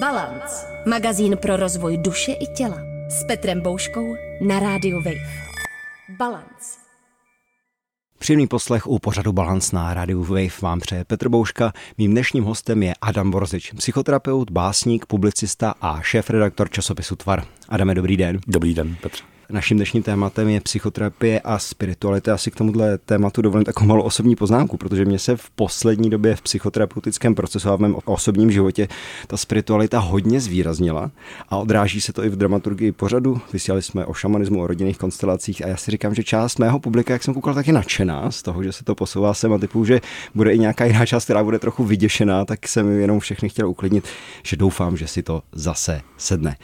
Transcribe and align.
Balance. 0.00 0.66
Magazín 0.86 1.36
pro 1.36 1.56
rozvoj 1.56 1.96
duše 1.96 2.32
i 2.32 2.46
těla. 2.46 2.78
S 3.08 3.24
Petrem 3.24 3.60
Bouškou 3.60 4.14
na 4.40 4.60
rádiu 4.60 4.96
Wave. 4.96 5.44
Balance. 6.18 6.78
Příjemný 8.18 8.46
poslech 8.46 8.86
u 8.86 8.98
pořadu 8.98 9.32
Balance 9.32 9.76
na 9.76 9.94
rádiu 9.94 10.24
Wave 10.24 10.60
vám 10.62 10.80
přeje 10.80 11.04
Petr 11.04 11.28
Bouška. 11.28 11.72
Mým 11.98 12.10
dnešním 12.10 12.44
hostem 12.44 12.82
je 12.82 12.94
Adam 13.00 13.30
Borzič, 13.30 13.72
psychoterapeut, 13.72 14.50
básník, 14.50 15.06
publicista 15.06 15.74
a 15.80 16.00
šéf-redaktor 16.00 16.70
časopisu 16.70 17.16
Tvar. 17.16 17.44
Adame, 17.68 17.94
dobrý 17.94 18.16
den. 18.16 18.38
Dobrý 18.46 18.74
den, 18.74 18.96
Petr. 19.02 19.33
Naším 19.50 19.76
dnešním 19.76 20.02
tématem 20.02 20.48
je 20.48 20.60
psychoterapie 20.60 21.40
a 21.40 21.58
spiritualita. 21.58 22.34
Asi 22.34 22.50
k 22.50 22.56
tomuhle 22.56 22.98
tématu 22.98 23.42
dovolím 23.42 23.64
takovou 23.64 23.86
malou 23.86 24.02
osobní 24.02 24.36
poznámku, 24.36 24.76
protože 24.76 25.04
mě 25.04 25.18
se 25.18 25.36
v 25.36 25.50
poslední 25.50 26.10
době 26.10 26.36
v 26.36 26.42
psychoterapeutickém 26.42 27.34
procesu 27.34 27.70
a 27.70 27.76
v 27.76 27.80
mém 27.80 27.96
osobním 28.04 28.50
životě 28.50 28.88
ta 29.26 29.36
spiritualita 29.36 29.98
hodně 29.98 30.40
zvýraznila 30.40 31.10
a 31.48 31.56
odráží 31.56 32.00
se 32.00 32.12
to 32.12 32.24
i 32.24 32.28
v 32.28 32.36
dramaturgii 32.36 32.92
pořadu. 32.92 33.40
Vysílali 33.52 33.82
jsme 33.82 34.06
o 34.06 34.14
šamanismu, 34.14 34.62
o 34.62 34.66
rodinných 34.66 34.98
konstelacích 34.98 35.64
a 35.64 35.68
já 35.68 35.76
si 35.76 35.90
říkám, 35.90 36.14
že 36.14 36.22
část 36.22 36.58
mého 36.58 36.80
publika, 36.80 37.12
jak 37.12 37.22
jsem 37.22 37.34
koukal, 37.34 37.54
taky 37.54 37.72
nadšená 37.72 38.30
z 38.30 38.42
toho, 38.42 38.62
že 38.62 38.72
se 38.72 38.84
to 38.84 38.94
posouvá 38.94 39.34
sem 39.34 39.52
a 39.52 39.58
typu, 39.58 39.84
že 39.84 40.00
bude 40.34 40.52
i 40.52 40.58
nějaká 40.58 40.84
jiná 40.84 41.06
část, 41.06 41.24
která 41.24 41.44
bude 41.44 41.58
trochu 41.58 41.84
vyděšená, 41.84 42.44
tak 42.44 42.68
jsem 42.68 42.98
jenom 42.98 43.20
všechny 43.20 43.48
chtěl 43.48 43.68
uklidnit, 43.68 44.08
že 44.42 44.56
doufám, 44.56 44.96
že 44.96 45.06
si 45.06 45.22
to 45.22 45.42
zase 45.52 46.00
sedne. 46.16 46.56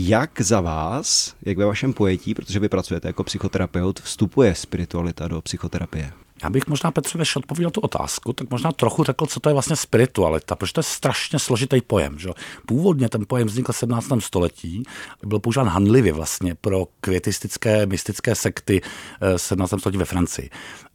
Jak 0.00 0.40
za 0.40 0.60
vás, 0.60 1.34
jak 1.42 1.58
ve 1.58 1.64
vašem 1.64 1.92
pojetí, 1.92 2.34
protože 2.34 2.60
vy 2.60 2.68
pracujete 2.68 3.08
jako 3.08 3.24
psychoterapeut, 3.24 4.00
vstupuje 4.00 4.54
spiritualita 4.54 5.28
do 5.28 5.42
psychoterapie? 5.42 6.12
Já 6.42 6.50
bych 6.50 6.66
možná 6.66 6.90
Petře, 6.90 7.18
než 7.18 7.36
odpověděl 7.36 7.70
tu 7.70 7.80
otázku, 7.80 8.32
tak 8.32 8.50
možná 8.50 8.72
trochu 8.72 9.04
řekl, 9.04 9.26
co 9.26 9.40
to 9.40 9.48
je 9.48 9.52
vlastně 9.52 9.76
spiritualita, 9.76 10.56
protože 10.56 10.72
to 10.72 10.78
je 10.78 10.84
strašně 10.84 11.38
složitý 11.38 11.80
pojem. 11.80 12.18
Že? 12.18 12.28
Původně 12.66 13.08
ten 13.08 13.24
pojem 13.28 13.48
vznikl 13.48 13.72
v 13.72 13.76
17. 13.76 14.06
století, 14.18 14.82
byl 15.24 15.38
používán 15.38 15.68
handlivě 15.68 16.12
vlastně 16.12 16.54
pro 16.54 16.86
květistické, 17.00 17.86
mystické 17.86 18.34
sekty 18.34 18.80
v 19.20 19.34
eh, 19.34 19.38
17. 19.38 19.74
století 19.78 19.98
ve 19.98 20.04
Francii. 20.04 20.50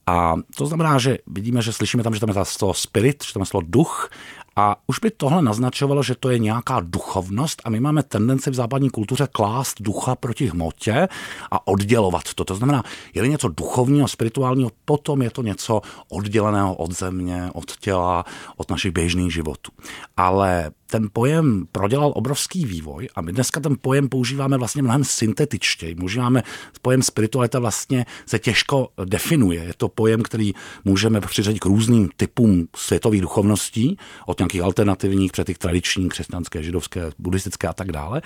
A 0.07 0.35
to 0.57 0.65
znamená, 0.65 0.99
že 0.99 1.17
vidíme, 1.27 1.61
že 1.61 1.73
slyšíme 1.73 2.03
tam, 2.03 2.13
že 2.13 2.19
tam 2.19 2.29
je 2.29 2.35
to 2.59 2.73
spirit, 2.73 3.23
že 3.23 3.33
tam 3.33 3.41
je 3.41 3.45
slovo 3.45 3.65
duch 3.69 4.09
a 4.55 4.75
už 4.87 4.99
by 4.99 5.11
tohle 5.11 5.41
naznačovalo, 5.41 6.03
že 6.03 6.15
to 6.15 6.29
je 6.29 6.39
nějaká 6.39 6.79
duchovnost 6.79 7.61
a 7.65 7.69
my 7.69 7.79
máme 7.79 8.03
tendenci 8.03 8.49
v 8.49 8.53
západní 8.53 8.89
kultuře 8.89 9.27
klást 9.31 9.81
ducha 9.81 10.15
proti 10.15 10.45
hmotě 10.45 11.07
a 11.51 11.67
oddělovat 11.67 12.33
to. 12.33 12.45
To 12.45 12.55
znamená, 12.55 12.83
je 13.13 13.27
něco 13.27 13.47
duchovního, 13.47 14.07
spirituálního, 14.07 14.71
potom 14.85 15.21
je 15.21 15.29
to 15.29 15.41
něco 15.41 15.81
odděleného 16.09 16.75
od 16.75 16.91
země, 16.91 17.49
od 17.53 17.77
těla, 17.77 18.25
od 18.57 18.71
našich 18.71 18.91
běžných 18.91 19.33
životů. 19.33 19.71
Ale 20.17 20.71
ten 20.93 21.09
pojem 21.13 21.65
prodělal 21.71 22.13
obrovský 22.15 22.65
vývoj 22.65 23.09
a 23.15 23.21
my 23.21 23.33
dneska 23.33 23.59
ten 23.59 23.75
pojem 23.81 24.09
používáme 24.09 24.57
vlastně 24.57 24.81
mnohem 24.81 25.03
syntetičtěji. 25.03 25.95
Používáme 25.95 26.43
pojem 26.81 27.01
spiritualita 27.01 27.59
vlastně 27.59 28.05
se 28.25 28.39
těžko 28.39 28.89
definuje. 29.05 29.63
Je 29.63 29.73
to 29.77 29.89
pojem, 29.95 30.21
který 30.21 30.53
můžeme 30.85 31.21
přiřadit 31.21 31.59
k 31.59 31.65
různým 31.65 32.09
typům 32.17 32.67
světových 32.75 33.21
duchovností, 33.21 33.97
od 34.25 34.39
nějakých 34.39 34.61
alternativních 34.61 35.31
před 35.31 35.47
těch 35.47 35.57
tradičních, 35.57 36.09
křesťanské, 36.09 36.63
židovské, 36.63 37.11
buddhistické 37.19 37.67
a 37.67 37.73
tak 37.73 37.91
dále. 37.91 38.21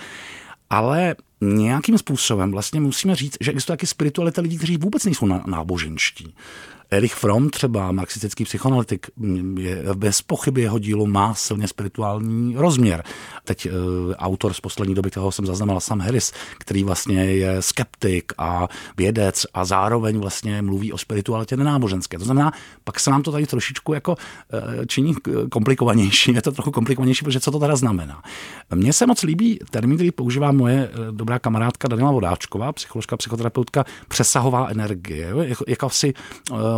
Ale 0.70 1.16
nějakým 1.42 1.98
způsobem 1.98 2.52
vlastně 2.52 2.80
musíme 2.80 3.16
říct, 3.16 3.38
že 3.42 3.52
existuje 3.52 3.78
taky 3.78 3.88
spiritualita 3.88 4.42
lidí, 4.42 4.58
kteří 4.58 4.78
vůbec 4.78 5.06
nejsou 5.06 5.26
náboženští. 5.26 6.36
Erich 6.91 7.13
Fromm, 7.13 7.49
třeba 7.49 7.91
marxistický 7.91 8.43
psychoanalytik, 8.43 9.07
je, 9.57 9.83
bez 9.93 10.21
pochyby 10.21 10.61
jeho 10.61 10.80
dílo 10.80 11.05
má 11.05 11.33
silně 11.33 11.67
spirituální 11.67 12.55
rozměr. 12.55 13.03
Teď 13.43 13.66
e, 13.66 13.69
autor 14.16 14.53
z 14.53 14.59
poslední 14.59 14.95
doby, 14.95 15.11
kterého 15.11 15.31
jsem 15.31 15.45
zaznamenal, 15.45 15.80
Sam 15.80 15.99
Harris, 15.99 16.31
který 16.58 16.83
vlastně 16.83 17.25
je 17.25 17.61
skeptik 17.61 18.33
a 18.38 18.67
vědec 18.97 19.45
a 19.53 19.65
zároveň 19.65 20.19
vlastně 20.19 20.61
mluví 20.61 20.93
o 20.93 20.97
spiritualitě 20.97 21.58
nenáboženské. 21.58 22.17
To 22.17 22.26
znamená, 22.26 22.52
pak 22.83 22.99
se 22.99 23.11
nám 23.11 23.23
to 23.23 23.31
tady 23.31 23.45
trošičku 23.45 23.93
jako 23.93 24.15
e, 24.53 24.86
činí 24.86 25.15
komplikovanější. 25.52 26.33
Je 26.36 26.42
to 26.42 26.52
trochu 26.52 26.71
komplikovanější, 26.71 27.26
protože 27.26 27.39
co 27.39 27.52
to 27.52 27.59
teda 27.59 27.76
znamená? 27.76 28.23
Mně 28.76 28.93
se 28.93 29.05
moc 29.05 29.23
líbí 29.23 29.59
termín, 29.70 29.97
který 29.97 30.11
používá 30.11 30.52
moje 30.52 30.89
e, 30.93 31.11
dobrá 31.11 31.39
kamarádka 31.39 31.87
Daniela 31.87 32.11
Vodáčková, 32.11 32.73
psycholožka, 32.73 33.17
psychoterapeutka, 33.17 33.86
přesahová 34.08 34.67
energie. 34.67 35.33
Jako, 35.43 35.64
jako 35.67 35.89
si 35.89 36.14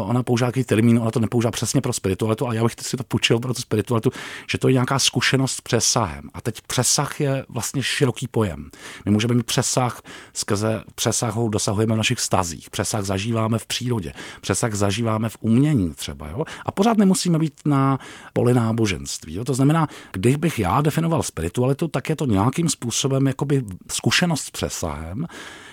ona 0.06 0.24
používá 0.24 0.46
nějaký 0.46 0.64
termín, 0.64 1.00
ona 1.00 1.12
to 1.12 1.20
nepoužívá 1.20 1.52
přesně 1.52 1.82
pro 1.82 1.94
spiritualitu, 1.94 2.46
ale 2.46 2.56
já 2.56 2.64
bych 2.64 2.74
si 2.82 2.98
to 2.98 3.04
půjčil 3.04 3.40
pro 3.40 3.54
tu 3.54 3.62
spiritualitu, 3.62 4.12
že 4.52 4.58
to 4.58 4.68
je 4.68 4.74
nějaká 4.74 5.00
zkušenost 5.00 5.52
s 5.52 5.62
přesahem. 5.62 6.30
A 6.34 6.42
teď 6.42 6.62
přesah 6.62 7.22
je 7.22 7.46
vlastně 7.50 7.84
široký 7.84 8.28
pojem. 8.28 8.70
My 9.06 9.12
můžeme 9.12 9.34
mít 9.34 9.46
přesah, 9.46 10.02
skrze 10.34 10.84
přesahu 10.96 11.50
dosahujeme 11.50 11.94
v 11.94 11.98
našich 11.98 12.18
vztazích, 12.18 12.70
přesah 12.70 13.06
zažíváme 13.06 13.60
v 13.60 13.66
přírodě, 13.66 14.14
přesah 14.42 14.74
zažíváme 14.74 15.30
v 15.30 15.38
umění 15.42 15.94
třeba. 15.94 16.28
Jo? 16.30 16.44
A 16.66 16.72
pořád 16.72 16.98
nemusíme 16.98 17.40
být 17.40 17.54
na 17.66 18.00
poli 18.34 18.54
náboženství. 18.54 19.34
Jo? 19.34 19.46
To 19.46 19.54
znamená, 19.54 19.88
když 20.12 20.36
bych 20.36 20.60
já 20.60 20.82
definoval 20.82 21.24
spiritualitu, 21.24 21.88
tak 21.88 22.10
je 22.10 22.16
to 22.16 22.26
nějakým 22.26 22.70
způsobem 22.70 23.28
jakoby 23.28 23.64
zkušenost 23.92 24.42
s 24.42 24.50
přesahem, 24.50 25.28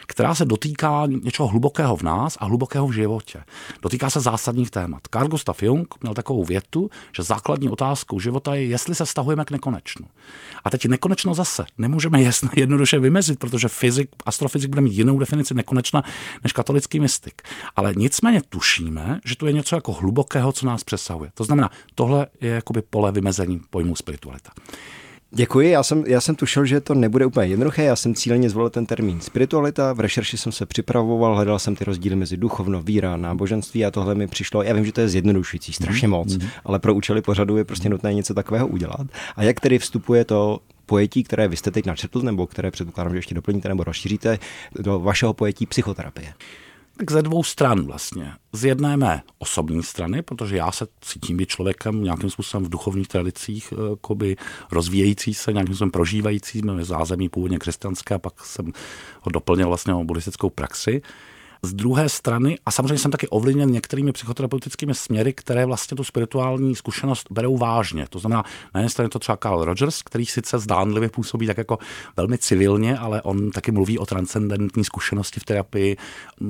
která 0.07 0.35
se 0.35 0.45
dotýká 0.45 1.07
něčeho 1.07 1.49
hlubokého 1.49 1.97
v 1.97 2.03
nás 2.03 2.37
a 2.41 2.45
hlubokého 2.45 2.87
v 2.87 2.93
životě. 2.93 3.45
Dotýká 3.83 4.11
se 4.11 4.21
zásadních 4.21 4.71
témat. 4.71 5.03
Carl 5.11 5.29
Gustav 5.29 5.63
Jung 5.63 5.95
měl 6.03 6.15
takovou 6.15 6.45
větu, 6.45 6.91
že 7.17 7.23
základní 7.23 7.69
otázkou 7.69 8.21
života 8.21 8.55
je, 8.55 8.67
jestli 8.67 8.95
se 8.95 9.07
stahujeme 9.07 9.45
k 9.45 9.51
nekonečnu. 9.51 10.07
A 10.65 10.71
teď 10.71 10.87
nekonečno 10.87 11.35
zase. 11.35 11.65
Nemůžeme 11.79 12.23
jasně 12.23 12.49
jednoduše 12.57 12.99
vymezit, 12.99 13.39
protože 13.39 13.69
fyzik, 13.69 14.09
astrofyzik 14.27 14.71
bude 14.71 14.81
mít 14.81 14.93
jinou 14.93 15.19
definici 15.19 15.55
nekonečna 15.55 16.03
než 16.45 16.53
katolický 16.53 17.01
mystik. 17.01 17.43
Ale 17.77 17.95
nicméně 17.97 18.43
tušíme, 18.49 19.21
že 19.25 19.37
tu 19.37 19.47
je 19.47 19.53
něco 19.53 19.75
jako 19.75 19.93
hlubokého, 19.93 20.53
co 20.53 20.67
nás 20.67 20.85
přesahuje. 20.85 21.31
To 21.35 21.45
znamená, 21.45 21.71
tohle 21.95 22.27
je 22.41 22.51
jakoby 22.51 22.83
pole 22.83 23.13
vymezení 23.13 23.61
pojmu 23.71 23.97
spiritualita. 23.97 24.51
Děkuji, 25.37 25.71
já 25.71 25.83
jsem, 25.83 26.05
já 26.07 26.21
jsem 26.21 26.35
tušil, 26.35 26.65
že 26.65 26.81
to 26.81 26.95
nebude 26.95 27.27
úplně 27.27 27.47
jednoduché, 27.47 27.83
já 27.83 27.97
jsem 27.97 28.15
cíleně 28.15 28.51
zvolil 28.51 28.71
ten 28.71 28.87
termín 28.87 29.21
spiritualita, 29.21 29.93
v 29.93 30.01
rešerši 30.01 30.39
jsem 30.39 30.53
se 30.53 30.67
připravoval, 30.67 31.35
hledal 31.35 31.59
jsem 31.59 31.77
ty 31.77 31.85
rozdíly 31.85 32.17
mezi 32.17 32.37
duchovno, 32.37 32.83
víra, 32.83 33.17
náboženství 33.17 33.85
a 33.85 33.91
tohle 33.91 34.15
mi 34.15 34.27
přišlo, 34.27 34.63
já 34.63 34.75
vím, 34.75 34.85
že 34.85 34.93
to 34.93 35.01
je 35.01 35.09
zjednodušující 35.09 35.73
strašně 35.73 36.09
moc, 36.09 36.29
mm-hmm. 36.29 36.49
ale 36.65 36.79
pro 36.79 36.95
účely 36.95 37.23
pořadu 37.23 37.57
je 37.57 37.65
prostě 37.65 37.89
nutné 37.89 38.15
něco 38.15 38.35
takového 38.35 38.67
udělat. 38.67 39.07
A 39.37 39.43
jak 39.43 39.61
tedy 39.61 39.79
vstupuje 39.79 40.25
to 40.25 40.59
pojetí, 40.87 41.25
které 41.25 41.49
vy 41.49 41.57
jste 41.57 41.71
teď 41.71 41.87
načetl, 41.87 42.21
nebo 42.21 42.47
které 42.47 42.71
předpokládám, 42.71 43.13
že 43.13 43.19
ještě 43.19 43.35
doplníte 43.35 43.69
nebo 43.69 43.85
rozšíříte, 43.85 44.39
do 44.79 45.01
vašeho 45.01 45.33
pojetí 45.33 45.67
psychoterapie? 45.67 46.33
Tak 46.97 47.11
ze 47.11 47.23
dvou 47.23 47.43
stran 47.43 47.87
vlastně. 47.87 48.33
Z 48.53 48.65
jedné 48.65 48.97
mé 48.97 49.23
osobní 49.39 49.83
strany, 49.83 50.23
protože 50.23 50.57
já 50.57 50.73
se 50.73 50.87
cítím 51.01 51.37
být 51.37 51.49
člověkem 51.49 52.03
nějakým 52.03 52.31
způsobem 52.31 52.65
v 52.65 52.69
duchovních 52.69 53.09
tradicích, 53.09 53.73
eh, 53.73 53.91
jakoby 53.91 54.37
rozvíjející 54.73 55.35
se, 55.35 55.53
nějakým 55.53 55.75
způsobem 55.75 55.91
prožívající, 55.91 56.63
mé 56.63 56.85
zázemí 56.85 57.29
původně 57.29 57.59
křesťanské 57.59 58.15
a 58.15 58.19
pak 58.19 58.45
jsem 58.45 58.73
ho 59.21 59.31
doplnil 59.31 59.69
vlastně 59.69 59.95
o 59.95 60.05
buddhistickou 60.05 60.51
praxi. 60.51 61.03
Z 61.63 61.75
druhé 61.75 62.09
strany, 62.09 62.59
a 62.67 62.71
samozřejmě 62.71 62.99
jsem 62.99 63.11
taky 63.11 63.29
ovlivněn 63.29 63.71
některými 63.71 64.13
psychoterapeutickými 64.13 64.95
směry, 64.95 65.33
které 65.33 65.67
vlastně 65.67 65.97
tu 65.97 66.05
spirituální 66.05 66.77
zkušenost 66.77 67.27
berou 67.31 67.57
vážně. 67.57 68.07
To 68.11 68.19
znamená, 68.19 68.45
na 68.75 68.81
jedné 68.81 68.91
straně 68.91 69.09
to 69.09 69.19
třeba 69.19 69.37
Carl 69.37 69.65
Rogers, 69.65 70.03
který 70.03 70.27
sice 70.27 70.59
zdánlivě 70.59 71.09
působí 71.09 71.47
tak 71.47 71.59
jako 71.59 71.79
velmi 72.17 72.39
civilně, 72.39 72.99
ale 72.99 73.23
on 73.23 73.51
taky 73.51 73.73
mluví 73.73 73.99
o 73.99 74.07
transcendentní 74.07 74.85
zkušenosti 74.85 75.41
v 75.41 75.45
terapii, 75.45 75.97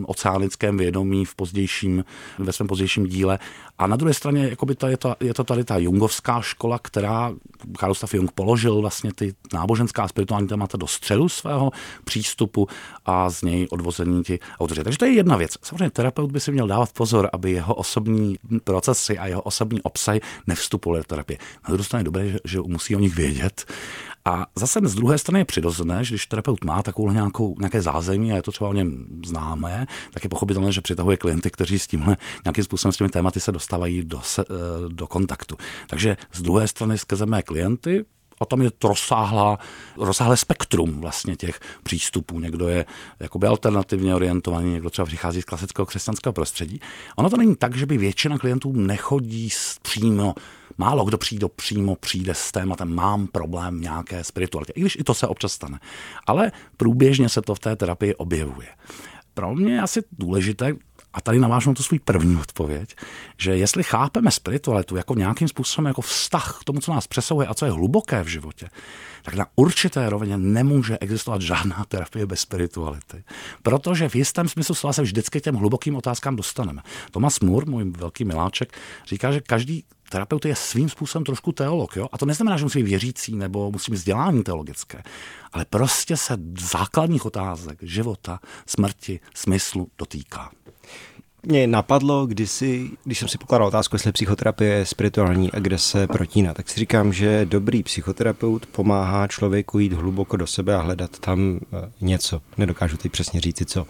oceánickém 0.06 0.78
vědomí 0.78 1.24
v 1.24 1.34
pozdějším, 1.34 2.04
ve 2.38 2.52
svém 2.52 2.66
pozdějším 2.66 3.06
díle. 3.06 3.38
A 3.78 3.86
na 3.86 3.96
druhé 3.96 4.14
straně 4.14 4.48
jakoby 4.48 4.74
ta, 4.74 4.88
je, 4.88 4.96
to, 4.96 5.16
je 5.20 5.34
to 5.34 5.44
tady 5.44 5.64
ta 5.64 5.78
jungovská 5.78 6.40
škola, 6.40 6.78
která 6.78 7.32
Carl 7.78 7.90
Gustav 7.90 8.14
Jung 8.14 8.32
položil 8.32 8.80
vlastně 8.80 9.12
ty 9.12 9.34
náboženská 9.52 10.02
a 10.02 10.08
spirituální 10.08 10.48
témata 10.48 10.78
do 10.78 10.86
středu 10.86 11.28
svého 11.28 11.70
přístupu 12.04 12.68
a 13.04 13.30
z 13.30 13.42
něj 13.42 13.66
odvození 13.70 14.22
ti 14.22 14.38
autoři. 14.60 14.84
Takže 14.84 14.98
to 14.98 15.04
je 15.06 15.12
jedna 15.12 15.36
věc. 15.36 15.54
Samozřejmě 15.62 15.90
terapeut 15.90 16.32
by 16.32 16.40
si 16.40 16.52
měl 16.52 16.66
dávat 16.66 16.92
pozor, 16.92 17.30
aby 17.32 17.50
jeho 17.50 17.74
osobní 17.74 18.36
procesy 18.64 19.18
a 19.18 19.26
jeho 19.26 19.42
osobní 19.42 19.82
obsah 19.82 20.16
nevstupovaly 20.46 21.00
do 21.00 21.04
terapie. 21.04 21.38
Na 21.68 21.72
druhé 21.72 21.84
straně 21.84 22.00
je 22.00 22.04
dobré, 22.04 22.28
že, 22.28 22.38
že 22.44 22.60
musí 22.60 22.96
o 22.96 22.98
nich 22.98 23.14
vědět. 23.14 23.72
A 24.24 24.46
zase 24.56 24.80
z 24.84 24.94
druhé 24.94 25.18
strany 25.18 25.40
je 25.40 25.44
přirozené, 25.44 26.04
že 26.04 26.14
když 26.14 26.26
terapeut 26.26 26.64
má 26.64 26.82
takovou 26.82 27.10
nějakou, 27.10 27.54
nějaké 27.58 27.82
zázemí 27.82 28.32
a 28.32 28.36
je 28.36 28.42
to 28.42 28.52
třeba 28.52 28.70
o 28.70 28.72
něm 28.72 29.06
známé, 29.26 29.86
tak 30.10 30.24
je 30.24 30.30
pochopitelné, 30.30 30.72
že 30.72 30.80
přitahuje 30.80 31.16
klienty, 31.16 31.50
kteří 31.50 31.78
s 31.78 31.86
tímhle 31.86 32.16
nějakým 32.44 32.64
způsobem 32.64 32.92
s 32.92 32.96
těmi 32.96 33.10
tématy 33.10 33.40
se 33.40 33.52
dostávají 33.52 34.04
do, 34.04 34.20
se, 34.20 34.42
eh, 34.42 34.88
do 34.88 35.06
kontaktu. 35.06 35.56
Takže 35.86 36.16
z 36.32 36.42
druhé 36.42 36.68
strany 36.68 36.98
skrze 36.98 37.26
mé 37.26 37.42
klienty 37.42 38.04
o 38.38 38.44
tom 38.44 38.62
je 38.62 38.70
to 38.70 38.88
rozsáhlá, 38.88 39.58
rozsáhlé 39.96 40.36
spektrum 40.36 41.00
vlastně 41.00 41.36
těch 41.36 41.60
přístupů. 41.82 42.40
Někdo 42.40 42.68
je 42.68 42.86
jakoby 43.20 43.46
alternativně 43.46 44.14
orientovaný, 44.14 44.72
někdo 44.72 44.90
třeba 44.90 45.06
přichází 45.06 45.42
z 45.42 45.44
klasického 45.44 45.86
křesťanského 45.86 46.32
prostředí. 46.32 46.80
Ono 47.16 47.30
to 47.30 47.36
není 47.36 47.56
tak, 47.56 47.76
že 47.76 47.86
by 47.86 47.98
většina 47.98 48.38
klientů 48.38 48.72
nechodí 48.72 49.48
přímo 49.82 50.34
Málo 50.78 51.04
kdo 51.04 51.18
přijde 51.18 51.46
přímo 51.56 51.96
přijde 51.96 52.34
s 52.34 52.52
tématem, 52.52 52.94
mám 52.94 53.26
problém 53.26 53.80
nějaké 53.80 54.24
spiritualitě, 54.24 54.72
i 54.76 54.80
když 54.80 54.96
i 54.96 55.04
to 55.04 55.14
se 55.14 55.26
občas 55.26 55.52
stane. 55.52 55.80
Ale 56.26 56.52
průběžně 56.76 57.28
se 57.28 57.42
to 57.42 57.54
v 57.54 57.58
té 57.58 57.76
terapii 57.76 58.14
objevuje. 58.14 58.68
Pro 59.34 59.54
mě 59.54 59.74
je 59.74 59.80
asi 59.80 60.02
důležité, 60.12 60.72
a 61.16 61.20
tady 61.20 61.38
navážu 61.38 61.70
na 61.70 61.74
to 61.74 61.82
svůj 61.82 61.98
první 61.98 62.36
odpověď, 62.36 62.96
že 63.38 63.56
jestli 63.56 63.82
chápeme 63.82 64.30
spiritualitu 64.30 64.96
jako 64.96 65.14
nějakým 65.14 65.48
způsobem 65.48 65.86
jako 65.86 66.00
vztah 66.00 66.58
k 66.60 66.64
tomu, 66.64 66.80
co 66.80 66.92
nás 66.92 67.06
přesahuje 67.06 67.46
a 67.46 67.54
co 67.54 67.64
je 67.64 67.72
hluboké 67.72 68.22
v 68.22 68.26
životě, 68.26 68.68
tak 69.22 69.34
na 69.34 69.46
určité 69.56 70.10
rovině 70.10 70.36
nemůže 70.36 70.98
existovat 70.98 71.42
žádná 71.42 71.84
terapie 71.88 72.26
bez 72.26 72.40
spirituality. 72.40 73.24
Protože 73.62 74.08
v 74.08 74.14
jistém 74.14 74.48
smyslu 74.48 74.74
slova 74.74 74.92
se 74.92 75.02
vždycky 75.02 75.40
těm 75.40 75.54
hlubokým 75.54 75.96
otázkám 75.96 76.36
dostaneme. 76.36 76.82
Thomas 77.10 77.40
Moore, 77.40 77.70
můj 77.70 77.90
velký 77.90 78.24
miláček, 78.24 78.78
říká, 79.06 79.32
že 79.32 79.40
každý 79.40 79.84
terapeut 80.10 80.44
je 80.44 80.56
svým 80.56 80.88
způsobem 80.88 81.24
trošku 81.24 81.52
teolog. 81.52 81.96
Jo? 81.96 82.08
A 82.12 82.18
to 82.18 82.26
neznamená, 82.26 82.56
že 82.56 82.64
musí 82.64 82.78
být 82.78 82.90
věřící 82.90 83.36
nebo 83.36 83.72
musí 83.72 83.90
mít 83.90 83.98
vzdělání 83.98 84.42
teologické, 84.42 85.02
ale 85.52 85.64
prostě 85.64 86.16
se 86.16 86.36
základních 86.58 87.26
otázek 87.26 87.78
života, 87.82 88.40
smrti, 88.66 89.20
smyslu 89.34 89.88
dotýká 89.98 90.50
mě 91.46 91.66
napadlo 91.66 92.26
kdysi, 92.26 92.90
když 93.04 93.18
jsem 93.18 93.28
si 93.28 93.38
pokládal 93.38 93.68
otázku, 93.68 93.94
jestli 93.96 94.12
psychoterapie 94.12 94.74
je 94.74 94.86
spirituální 94.86 95.52
a 95.52 95.58
kde 95.58 95.78
se 95.78 96.06
protíná, 96.06 96.54
tak 96.54 96.68
si 96.68 96.80
říkám, 96.80 97.12
že 97.12 97.46
dobrý 97.46 97.82
psychoterapeut 97.82 98.66
pomáhá 98.66 99.26
člověku 99.26 99.78
jít 99.78 99.92
hluboko 99.92 100.36
do 100.36 100.46
sebe 100.46 100.74
a 100.74 100.80
hledat 100.80 101.18
tam 101.18 101.60
eh, 101.60 101.90
něco. 102.00 102.40
Nedokážu 102.56 102.96
teď 102.96 103.12
přesně 103.12 103.40
říci 103.40 103.64
co. 103.64 103.86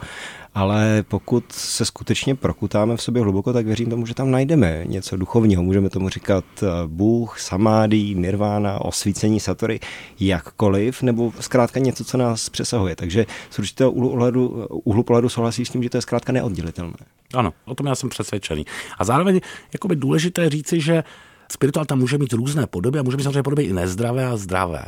Ale 0.56 1.05
pokud 1.08 1.44
se 1.53 1.85
skutečně 1.85 2.35
prokutáme 2.35 2.97
v 2.97 3.03
sobě 3.03 3.23
hluboko, 3.23 3.53
tak 3.53 3.67
věřím 3.67 3.91
tomu, 3.91 4.06
že 4.06 4.14
tam 4.14 4.31
najdeme 4.31 4.82
něco 4.85 5.17
duchovního. 5.17 5.62
Můžeme 5.62 5.91
tomu 5.91 6.08
říkat 6.08 6.44
eh, 6.62 6.67
Bůh, 6.87 7.41
samády, 7.41 8.14
nirvána, 8.14 8.81
osvícení 8.81 9.41
satory, 9.41 9.81
jakkoliv, 10.20 11.03
nebo 11.03 11.32
zkrátka 11.41 11.81
něco, 11.81 12.05
co 12.05 12.17
nás 12.17 12.49
přesahuje. 12.49 12.97
Takže 12.97 13.26
z 13.50 13.58
určitého 13.58 13.91
úhlu, 13.91 14.11
ohledu, 14.11 14.67
úhlu 14.70 15.03
pohledu 15.03 15.29
souhlasím 15.29 15.64
s 15.64 15.70
tím, 15.70 15.82
že 15.82 15.91
to 15.91 15.97
je 15.97 16.03
zkrátka 16.03 16.32
neoddělitelné. 16.32 16.97
Ano, 17.35 17.52
o 17.64 17.75
tom 17.75 17.87
já 17.87 17.94
jsem 17.94 18.09
přesvědčený. 18.09 18.67
A 18.99 19.05
zároveň 19.05 19.41
jakoby 19.73 19.97
důležité 19.97 20.50
říci, 20.50 20.81
že 20.81 21.05
spiritualita 21.53 21.95
může 21.95 22.19
mít 22.19 22.33
různé 22.33 22.67
podoby 22.67 22.99
a 22.99 23.03
může 23.03 23.17
mít 23.17 23.23
samozřejmě 23.23 23.43
podoby 23.43 23.63
i 23.63 23.73
nezdravé 23.73 24.27
a 24.27 24.37
zdravé. 24.37 24.85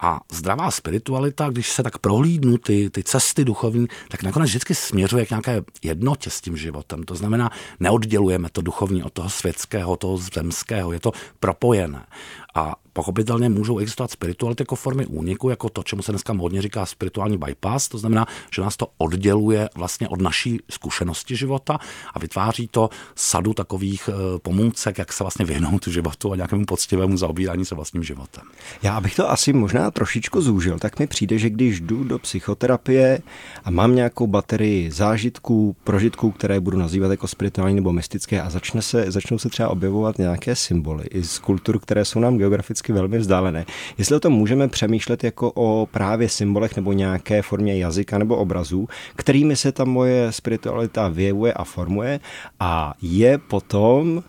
A 0.00 0.20
zdravá 0.32 0.70
spiritualita, 0.70 1.48
když 1.48 1.70
se 1.70 1.82
tak 1.82 1.98
prohlídnu 1.98 2.58
ty, 2.58 2.90
ty 2.90 3.02
cesty 3.02 3.44
duchovní, 3.44 3.86
tak 4.08 4.22
nakonec 4.22 4.48
vždycky 4.48 4.74
směřuje 4.74 5.26
k 5.26 5.30
nějaké 5.30 5.62
jednotě 5.82 6.30
s 6.30 6.40
tím 6.40 6.56
životem. 6.56 7.02
To 7.02 7.14
znamená, 7.14 7.50
neoddělujeme 7.80 8.48
to 8.52 8.62
duchovní 8.62 9.02
od 9.02 9.12
toho 9.12 9.30
světského, 9.30 9.96
toho 9.96 10.16
zemského, 10.16 10.92
je 10.92 11.00
to 11.00 11.12
propojené. 11.40 12.06
A 12.54 12.74
pochopitelně 12.92 13.48
můžou 13.48 13.78
existovat 13.78 14.10
spirituality 14.10 14.62
jako 14.62 14.76
formy 14.76 15.06
úniku, 15.06 15.48
jako 15.48 15.68
to, 15.68 15.82
čemu 15.82 16.02
se 16.02 16.12
dneska 16.12 16.32
modně 16.32 16.62
říká 16.62 16.86
spirituální 16.86 17.38
bypass, 17.38 17.88
to 17.88 17.98
znamená, 17.98 18.26
že 18.54 18.62
nás 18.62 18.76
to 18.76 18.88
odděluje 18.98 19.68
vlastně 19.74 20.08
od 20.08 20.20
naší 20.20 20.60
zkušenosti 20.70 21.36
života 21.36 21.78
a 22.14 22.18
vytváří 22.18 22.68
to 22.68 22.90
sadu 23.14 23.54
takových 23.54 24.08
eh, 24.08 24.38
pomůcek, 24.38 24.98
jak 24.98 25.12
se 25.12 25.24
vlastně 25.24 25.44
vyhnout 25.44 25.86
životu 25.86 26.32
a 26.32 26.36
nějakému 26.36 26.64
poctivému 26.64 27.16
zaobírání 27.16 27.64
se 27.64 27.74
vlastním 27.74 28.02
životem. 28.02 28.44
Já 28.82 28.96
abych 28.96 29.16
to 29.16 29.30
asi 29.30 29.52
možná 29.52 29.90
trošičku 29.90 30.42
zúžil, 30.42 30.78
tak 30.78 30.98
mi 30.98 31.06
přijde, 31.06 31.38
že 31.38 31.50
když 31.50 31.80
jdu 31.80 32.04
do 32.04 32.18
psychoterapie 32.18 33.22
a 33.64 33.70
mám 33.70 33.94
nějakou 33.94 34.26
baterii 34.26 34.90
zážitků, 34.90 35.76
prožitků, 35.84 36.30
které 36.30 36.60
budu 36.60 36.78
nazývat 36.78 37.10
jako 37.10 37.28
spirituální 37.28 37.74
nebo 37.74 37.92
mystické 37.92 38.42
a 38.42 38.50
začne 38.50 38.82
se, 38.82 39.10
začnou 39.10 39.38
se 39.38 39.48
třeba 39.48 39.68
objevovat 39.68 40.18
nějaké 40.18 40.56
symboly 40.56 41.04
i 41.04 41.24
z 41.24 41.38
kultur, 41.38 41.78
které 41.78 42.04
jsou 42.04 42.20
nám 42.20 42.39
geograficky 42.40 42.92
velmi 42.92 43.18
vzdálené. 43.18 43.66
Jestli 43.98 44.16
o 44.16 44.20
tom 44.20 44.32
můžeme 44.32 44.68
přemýšlet 44.68 45.24
jako 45.24 45.52
o 45.54 45.86
právě 45.86 46.28
symbolech 46.28 46.76
nebo 46.76 46.92
nějaké 46.92 47.42
formě 47.42 47.78
jazyka 47.78 48.18
nebo 48.18 48.36
obrazů, 48.36 48.88
kterými 49.16 49.56
se 49.56 49.72
ta 49.72 49.84
moje 49.84 50.32
spiritualita 50.32 51.08
vyjevuje 51.08 51.52
a 51.52 51.64
formuje 51.64 52.20
a 52.60 52.94
je 53.02 53.38
potom 53.38 54.22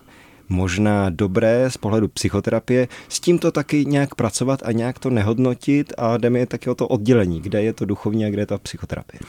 možná 0.52 1.10
dobré 1.10 1.70
z 1.70 1.76
pohledu 1.76 2.08
psychoterapie 2.08 2.88
s 3.08 3.20
tímto 3.20 3.52
taky 3.52 3.84
nějak 3.84 4.14
pracovat 4.14 4.60
a 4.64 4.72
nějak 4.72 4.98
to 4.98 5.10
nehodnotit 5.10 5.92
a 5.98 6.16
jde 6.16 6.30
mi 6.30 6.46
taky 6.46 6.70
o 6.70 6.74
to 6.74 6.88
oddělení, 6.88 7.40
kde 7.40 7.62
je 7.62 7.72
to 7.72 7.84
duchovní 7.84 8.24
a 8.24 8.30
kde 8.30 8.42
je 8.42 8.46
ta 8.46 8.58
psychoterapie. 8.58 9.20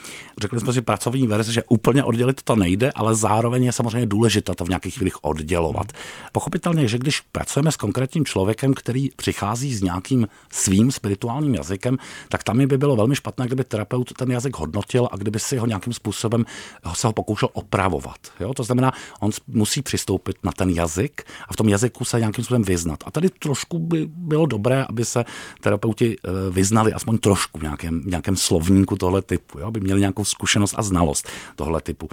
Řekli 0.42 0.60
jsme 0.60 0.74
si 0.74 0.81
pracovní 0.81 1.28
verzi, 1.28 1.54
že 1.54 1.64
úplně 1.70 2.04
oddělit 2.04 2.42
to 2.42 2.56
nejde, 2.56 2.92
ale 2.96 3.16
zároveň 3.16 3.64
je 3.64 3.72
samozřejmě 3.72 4.06
důležité 4.06 4.56
to 4.56 4.66
v 4.66 4.70
nějakých 4.70 4.94
chvílích 4.94 5.24
oddělovat. 5.24 5.92
Pochopitelně, 6.31 6.88
že 6.88 6.98
když 6.98 7.20
pracujeme 7.20 7.72
s 7.72 7.76
konkrétním 7.76 8.26
člověkem, 8.26 8.74
který 8.74 9.10
přichází 9.16 9.76
s 9.76 9.81
nějakým 9.81 10.28
svým 10.52 10.92
spirituálním 10.92 11.56
jazykem, 11.56 11.98
tak 12.30 12.44
tam 12.44 12.68
by 12.68 12.78
bylo 12.78 12.96
velmi 12.96 13.16
špatné, 13.16 13.46
kdyby 13.46 13.64
terapeut 13.64 14.14
ten 14.14 14.31
jazyk 14.31 14.58
hodnotil 14.58 15.08
a 15.12 15.18
kdyby 15.18 15.40
si 15.40 15.58
ho 15.58 15.66
nějakým 15.66 15.94
způsobem 15.94 16.46
se 16.94 17.08
ho 17.08 17.14
pokoušel 17.14 17.50
opravovat. 17.54 18.19
Jo? 18.40 18.54
To 18.54 18.64
znamená, 18.64 18.92
on 19.19 19.31
musí 19.48 19.81
přistoupit 19.81 20.38
na 20.44 20.52
ten 20.52 20.69
jazyk, 20.69 21.12
jazyk 21.13 21.31
a 21.48 21.54
v 21.54 21.56
tom 21.56 21.69
jazyku 21.69 22.06
se 22.06 22.19
nějakým 22.19 22.44
způsobem 22.44 22.63
vyznat. 22.63 23.04
A 23.06 23.12
tady 23.12 23.30
trošku 23.30 23.80
by 23.80 24.06
bylo 24.07 24.45
dobré, 24.45 24.86
aby 24.89 25.06
se 25.06 25.25
terapeuti 25.62 26.15
eh, 26.15 26.30
vyznali 26.51 26.94
aspoň 26.94 27.18
trošku 27.18 27.60
v 27.60 27.62
nějakém, 27.62 28.01
nějakém 28.06 28.36
slovníku 28.36 28.95
tohle 28.95 29.21
typu, 29.21 29.60
jo? 29.60 29.68
aby 29.68 29.80
měli 29.80 30.00
nějakou 30.00 30.25
zkušenost 30.25 30.75
a 30.77 30.81
znalost 30.81 31.30
tohle 31.56 31.81
typu. 31.81 32.10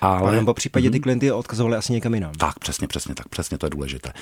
Ale 0.00 0.44
po 0.44 0.54
případě 0.54 0.90
ty 0.90 0.98
mhm. 0.98 1.02
klienty 1.02 1.32
odkazovali 1.32 1.76
asi 1.76 1.92
někam 1.92 2.14
jinam. 2.14 2.32
Tak, 2.32 2.58
přesně, 2.58 2.86
přesně, 2.88 3.14
tak 3.14 3.28
přesně 3.28 3.58
to 3.58 3.66
je 3.66 3.70
důležité. 3.70 4.12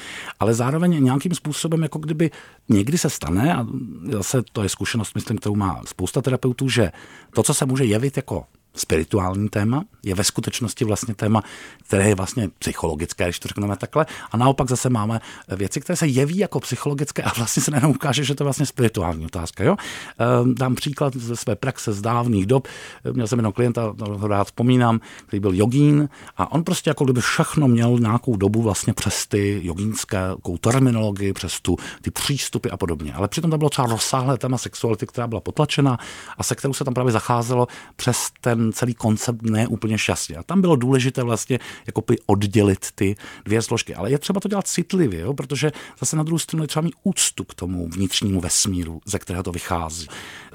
Ale 0.40 0.54
zároveň 0.54 1.04
nějakým 1.04 1.34
způsobem, 1.34 1.82
jako 1.82 1.98
kdyby 1.98 2.30
někdy 2.68 2.98
se 2.98 3.10
stane, 3.10 3.54
a 3.54 3.66
zase 4.12 4.42
to 4.52 4.62
je 4.62 4.68
zkušenost, 4.68 5.14
myslím, 5.14 5.38
kterou 5.38 5.56
má 5.56 5.80
spousta 5.86 6.22
terapeutů, 6.22 6.68
že 6.68 6.92
to, 7.34 7.42
co 7.42 7.54
se 7.54 7.66
může 7.66 7.84
jevit 7.84 8.16
jako 8.16 8.44
spirituální 8.76 9.48
téma, 9.48 9.84
je 10.02 10.14
ve 10.14 10.24
skutečnosti 10.24 10.84
vlastně 10.84 11.14
téma, 11.14 11.42
které 11.86 12.08
je 12.08 12.14
vlastně 12.14 12.48
psychologické, 12.58 13.24
když 13.24 13.38
to 13.38 13.48
řekneme 13.48 13.76
takhle. 13.76 14.06
A 14.32 14.36
naopak 14.36 14.68
zase 14.68 14.90
máme 14.90 15.20
věci, 15.48 15.80
které 15.80 15.96
se 15.96 16.06
jeví 16.06 16.38
jako 16.38 16.60
psychologické 16.60 17.22
a 17.22 17.32
vlastně 17.36 17.62
se 17.62 17.70
nejenom 17.70 17.90
ukáže, 17.90 18.24
že 18.24 18.34
to 18.34 18.42
je 18.42 18.44
vlastně 18.44 18.66
spirituální 18.66 19.26
otázka. 19.26 19.64
Jo? 19.64 19.76
Ehm, 20.18 20.54
dám 20.54 20.74
příklad 20.74 21.16
ze 21.16 21.36
své 21.36 21.56
praxe 21.56 21.92
z 21.92 22.00
dávných 22.00 22.46
dob. 22.46 22.68
Měl 23.12 23.26
jsem 23.26 23.38
jenom 23.38 23.52
klienta, 23.52 23.94
ho 24.00 24.28
rád 24.28 24.44
vzpomínám, 24.44 25.00
který 25.26 25.40
byl 25.40 25.54
jogín 25.54 26.08
a 26.36 26.52
on 26.52 26.64
prostě 26.64 26.90
jako 26.90 27.04
kdyby 27.04 27.20
všechno 27.20 27.68
měl 27.68 27.98
nějakou 27.98 28.36
dobu 28.36 28.62
vlastně 28.62 28.92
přes 28.92 29.26
ty 29.26 29.60
jogínské 29.62 30.20
terminologii, 30.60 31.32
přes 31.32 31.60
tu, 31.60 31.76
ty 32.02 32.10
přístupy 32.10 32.68
a 32.70 32.76
podobně. 32.76 33.12
Ale 33.12 33.28
přitom 33.28 33.50
to 33.50 33.58
bylo 33.58 33.70
třeba 33.70 33.88
rozsáhlé 33.88 34.38
téma 34.38 34.58
sexuality, 34.58 35.06
která 35.06 35.26
byla 35.26 35.40
potlačena 35.40 35.98
a 36.38 36.42
se 36.42 36.54
kterou 36.54 36.72
se 36.72 36.84
tam 36.84 36.94
právě 36.94 37.12
zacházelo 37.12 37.68
přes 37.96 38.28
ten 38.40 38.59
ten 38.60 38.72
celý 38.72 38.94
koncept 38.94 39.42
ne 39.42 39.66
úplně 39.66 39.98
šťastně. 39.98 40.36
A 40.36 40.42
tam 40.42 40.60
bylo 40.60 40.76
důležité 40.76 41.22
vlastně 41.22 41.58
jako 41.86 42.02
by 42.06 42.18
oddělit 42.26 42.86
ty 42.94 43.16
dvě 43.44 43.62
složky. 43.62 43.94
Ale 43.94 44.10
je 44.10 44.18
třeba 44.18 44.40
to 44.40 44.48
dělat 44.48 44.66
citlivě, 44.66 45.20
jo? 45.20 45.34
protože 45.34 45.72
zase 46.00 46.16
na 46.16 46.22
druhou 46.22 46.38
stranu 46.38 46.64
je 46.64 46.68
třeba 46.68 46.82
mít 46.82 46.94
úctu 47.02 47.44
k 47.44 47.54
tomu 47.54 47.88
vnitřnímu 47.88 48.40
vesmíru, 48.40 49.00
ze 49.06 49.18
kterého 49.18 49.42
to 49.42 49.52
vychází. 49.52 50.06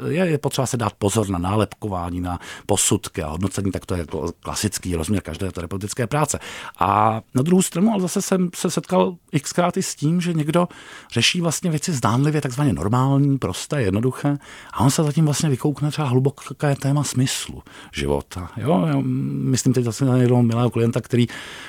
Je, 0.08 0.26
je 0.26 0.38
potřeba 0.38 0.68
se 0.68 0.78
dát 0.78 0.94
pozor 0.94 1.30
na 1.30 1.40
nálepkování, 1.40 2.22
na 2.22 2.40
posudky 2.66 3.24
a 3.24 3.28
hodnocení, 3.28 3.72
tak 3.72 3.86
to 3.86 3.94
je 3.94 4.00
jako 4.00 4.32
klasický 4.40 4.96
rozměr 4.96 5.22
každé 5.22 5.52
terapeutické 5.52 6.08
práce. 6.08 6.40
A 6.80 7.22
na 7.36 7.42
druhou 7.42 7.62
stranu, 7.62 7.92
ale 7.92 8.02
zase 8.02 8.22
jsem 8.22 8.50
se 8.56 8.72
setkal 8.72 9.16
xkrát 9.42 9.78
i 9.78 9.84
s 9.84 9.96
tím, 9.96 10.22
že 10.22 10.34
někdo 10.34 10.68
řeší 11.12 11.42
vlastně 11.42 11.70
věci 11.70 11.94
zdánlivě 11.94 12.42
takzvaně 12.42 12.74
normální, 12.74 13.38
prosté, 13.38 13.82
jednoduché 13.82 14.38
a 14.74 14.80
on 14.80 14.92
se 14.92 15.04
zatím 15.04 15.26
vlastně 15.26 15.50
vykoukne 15.50 15.92
třeba 15.92 16.08
hluboké 16.08 16.76
téma 16.76 17.04
smyslu, 17.04 17.64
života. 17.96 18.52
Jo, 18.58 18.86
já 18.88 18.96
myslím 19.04 19.74
teď 19.74 19.84
zase 19.84 20.06
na 20.06 20.18
jednoho 20.18 20.44
milého 20.44 20.70
klienta, 20.70 21.02
který 21.02 21.28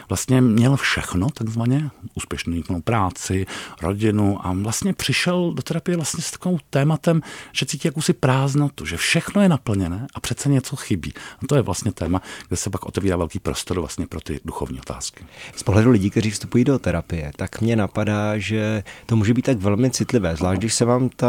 vlastně 0.09 0.40
měl 0.40 0.76
všechno, 0.76 1.30
takzvaně, 1.30 1.90
úspěšnou 2.14 2.80
práci, 2.85 3.47
rodinu 3.83 4.47
a 4.47 4.52
vlastně 4.52 4.92
přišel 4.92 5.52
do 5.52 5.62
terapie 5.62 5.97
vlastně 5.97 6.23
s 6.23 6.30
takovým 6.30 6.59
tématem, 6.71 7.23
že 7.52 7.66
cítí 7.66 7.88
jakousi 7.88 8.12
prázdnotu, 8.12 8.87
že 8.87 8.97
všechno 8.97 9.42
je 9.42 9.49
naplněné 9.49 10.06
a 10.14 10.21
přece 10.21 10.49
něco 10.49 10.76
chybí. 10.76 11.12
A 11.42 11.47
to 11.49 11.56
je 11.56 11.62
vlastně 11.62 11.92
téma, 11.92 12.23
kde 12.49 12.56
se 12.56 12.71
pak 12.71 12.87
otevírá 12.87 13.16
velký 13.16 13.38
prostor 13.38 13.80
vlastně 13.80 14.06
pro 14.06 14.21
ty 14.21 14.40
duchovní 14.45 14.80
otázky. 14.80 15.25
Z 15.56 15.62
pohledu 15.62 15.90
lidí, 15.90 16.11
kteří 16.11 16.30
vstupují 16.30 16.64
do 16.64 16.78
terapie, 16.78 17.30
tak 17.37 17.61
mě 17.61 17.76
napadá, 17.76 18.38
že 18.38 18.83
to 19.06 19.16
může 19.16 19.35
být 19.35 19.45
tak 19.45 19.59
velmi 19.59 19.90
citlivé, 19.90 20.37
zvlášť 20.37 20.59
když 20.59 20.75
se 20.75 20.85
vám 20.85 21.09
ta 21.09 21.28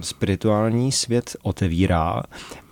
spirituální 0.00 0.92
svět 0.92 1.36
otevírá 1.42 2.22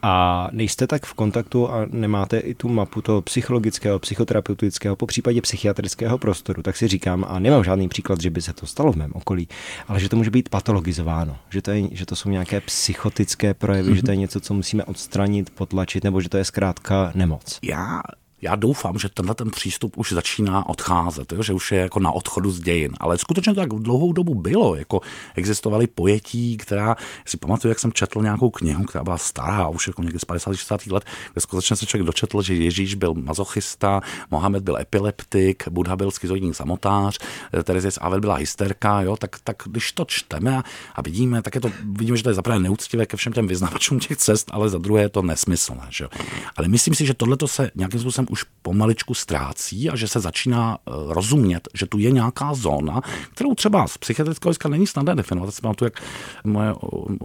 a 0.02 0.48
nejste 0.52 0.86
tak 0.86 1.06
v 1.06 1.14
kontaktu 1.20 1.70
a 1.70 1.86
nemáte 1.90 2.38
i 2.38 2.54
tu 2.54 2.68
mapu 2.68 3.02
toho 3.02 3.22
psychologického, 3.22 3.98
psychoterapeutického, 3.98 4.96
po 4.96 5.06
případě 5.06 5.40
psychiatrického 5.40 6.18
prostoru, 6.18 6.62
tak 6.62 6.76
si 6.76 6.88
říkám, 6.88 7.26
a 7.28 7.38
nemám 7.38 7.64
žádný 7.64 7.88
příklad, 7.88 8.20
že 8.20 8.30
by 8.30 8.42
se 8.42 8.52
to 8.52 8.66
stalo 8.66 8.92
v 8.92 8.96
mém 8.96 9.12
okolí, 9.14 9.48
ale 9.88 10.00
že 10.00 10.08
to 10.08 10.16
může 10.16 10.30
být 10.30 10.48
patologizováno, 10.48 11.36
že 11.50 11.62
to, 11.62 11.70
je, 11.70 11.82
že 11.92 12.06
to 12.06 12.16
jsou 12.16 12.30
nějaké 12.30 12.60
psychotické 12.60 13.54
projevy, 13.54 13.92
mm-hmm. 13.92 13.94
že 13.94 14.02
to 14.02 14.10
je 14.10 14.16
něco, 14.16 14.40
co 14.40 14.54
musíme 14.54 14.84
odstranit, 14.84 15.50
potlačit, 15.50 16.04
nebo 16.04 16.20
že 16.20 16.28
to 16.28 16.36
je 16.36 16.44
zkrátka 16.44 17.12
nemoc. 17.14 17.58
Já 17.62 18.00
já 18.42 18.56
doufám, 18.56 18.98
že 18.98 19.08
tenhle 19.08 19.34
ten 19.34 19.50
přístup 19.50 19.98
už 19.98 20.12
začíná 20.12 20.68
odcházet, 20.68 21.32
jo? 21.32 21.42
že 21.42 21.52
už 21.52 21.72
je 21.72 21.78
jako 21.78 22.00
na 22.00 22.12
odchodu 22.12 22.50
z 22.50 22.60
dějin. 22.60 22.92
Ale 23.00 23.18
skutečně 23.18 23.54
to 23.54 23.60
tak 23.60 23.68
dlouhou 23.68 24.12
dobu 24.12 24.34
bylo. 24.34 24.74
Jako 24.74 25.00
existovaly 25.34 25.86
pojetí, 25.86 26.56
která, 26.56 26.96
si 27.26 27.36
pamatuju, 27.36 27.70
jak 27.70 27.78
jsem 27.78 27.92
četl 27.92 28.22
nějakou 28.22 28.50
knihu, 28.50 28.84
která 28.84 29.04
byla 29.04 29.18
stará, 29.18 29.68
už 29.68 29.86
jako 29.86 30.02
někdy 30.02 30.18
z 30.18 30.24
50. 30.24 30.54
60. 30.54 30.86
let, 30.86 31.04
kde 31.32 31.40
skutečně 31.40 31.76
se 31.76 31.86
člověk 31.86 32.06
dočetl, 32.06 32.42
že 32.42 32.54
Ježíš 32.54 32.94
byl 32.94 33.14
mazochista, 33.14 34.00
Mohamed 34.30 34.62
byl 34.62 34.76
epileptik, 34.76 35.68
Buddha 35.68 35.96
byl 35.96 36.10
schizoidní 36.10 36.54
samotář, 36.54 37.18
Terezie 37.64 37.90
z 37.90 37.98
Avel 38.00 38.20
byla 38.20 38.34
hysterka, 38.34 39.00
jo? 39.00 39.16
Tak, 39.16 39.36
tak 39.44 39.62
když 39.66 39.92
to 39.92 40.04
čteme 40.04 40.62
a 40.94 41.02
vidíme, 41.02 41.42
tak 41.42 41.54
je 41.54 41.60
to, 41.60 41.70
vidíme, 41.84 42.16
že 42.16 42.22
to 42.22 42.30
je 42.30 42.34
zaprvé 42.34 42.58
neúctivé 42.58 43.06
ke 43.06 43.16
všem 43.16 43.32
těm 43.32 43.46
vyznavačům 43.46 43.98
těch 43.98 44.16
cest, 44.16 44.50
ale 44.52 44.68
za 44.68 44.78
druhé 44.78 45.02
je 45.02 45.08
to 45.08 45.22
nesmyslné. 45.22 45.86
Že? 45.88 46.08
Ale 46.56 46.68
myslím 46.68 46.94
si, 46.94 47.06
že 47.06 47.14
tohle 47.14 47.36
se 47.46 47.70
nějakým 47.74 48.00
způsobem 48.00 48.26
už 48.30 48.44
pomaličku 48.62 49.14
ztrácí 49.14 49.90
a 49.90 49.96
že 49.96 50.08
se 50.08 50.20
začíná 50.20 50.78
eh, 50.78 50.90
rozumět, 51.08 51.68
že 51.74 51.86
tu 51.86 51.98
je 51.98 52.10
nějaká 52.10 52.54
zóna, 52.54 53.00
kterou 53.34 53.54
třeba 53.54 53.86
z 53.86 53.98
psychiatrického 53.98 54.48
hlediska 54.48 54.68
není 54.68 54.86
snadné 54.86 55.14
definovat. 55.14 55.54
Si 55.54 55.62
tu, 55.76 55.84
jak 55.84 56.02
moje 56.44 56.74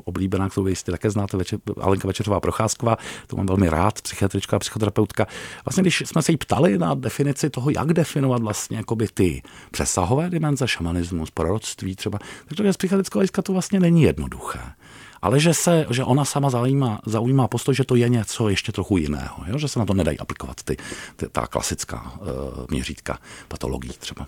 oblíbená, 0.05 0.49
kterou 0.49 0.67
jistě 0.67 0.91
také 0.91 1.11
znáte, 1.11 1.37
večer, 1.37 1.59
Alenka 1.81 2.07
Večeřová 2.07 2.39
Procházková, 2.39 2.97
to 3.27 3.35
mám 3.35 3.45
velmi 3.45 3.69
rád, 3.69 4.01
psychiatrička 4.01 4.55
a 4.55 4.59
psychoterapeutka. 4.59 5.27
Vlastně, 5.65 5.81
když 5.81 6.03
jsme 6.05 6.21
se 6.21 6.31
jí 6.31 6.37
ptali 6.37 6.77
na 6.77 6.93
definici 6.93 7.49
toho, 7.49 7.69
jak 7.69 7.93
definovat 7.93 8.41
vlastně 8.41 8.83
ty 9.13 9.41
přesahové 9.71 10.29
dimenze, 10.29 10.67
šamanismus, 10.67 11.31
proroctví 11.31 11.95
třeba, 11.95 12.19
tak 12.19 12.57
to 12.57 12.73
z 12.73 12.77
psychiatrického 12.77 13.19
hlediska 13.19 13.41
to 13.41 13.53
vlastně 13.53 13.79
není 13.79 14.01
jednoduché 14.03 14.59
ale 15.25 15.39
že, 15.39 15.53
se, 15.53 15.85
že 15.89 16.03
ona 16.03 16.25
sama 16.25 16.49
zaujímá, 16.49 17.01
zaujímá 17.05 17.47
postoj, 17.47 17.75
že 17.75 17.83
to 17.83 17.95
je 17.95 18.09
něco 18.09 18.49
ještě 18.49 18.71
trochu 18.71 18.97
jiného, 18.97 19.43
jo? 19.47 19.57
že 19.57 19.67
se 19.67 19.79
na 19.79 19.85
to 19.85 19.93
nedají 19.93 20.19
aplikovat 20.19 20.63
ty, 20.63 20.77
ty, 21.15 21.29
ta 21.29 21.47
klasická 21.47 22.13
uh, 22.21 22.27
měřítka 22.69 23.17
patologií 23.47 23.93
třeba. 23.99 24.27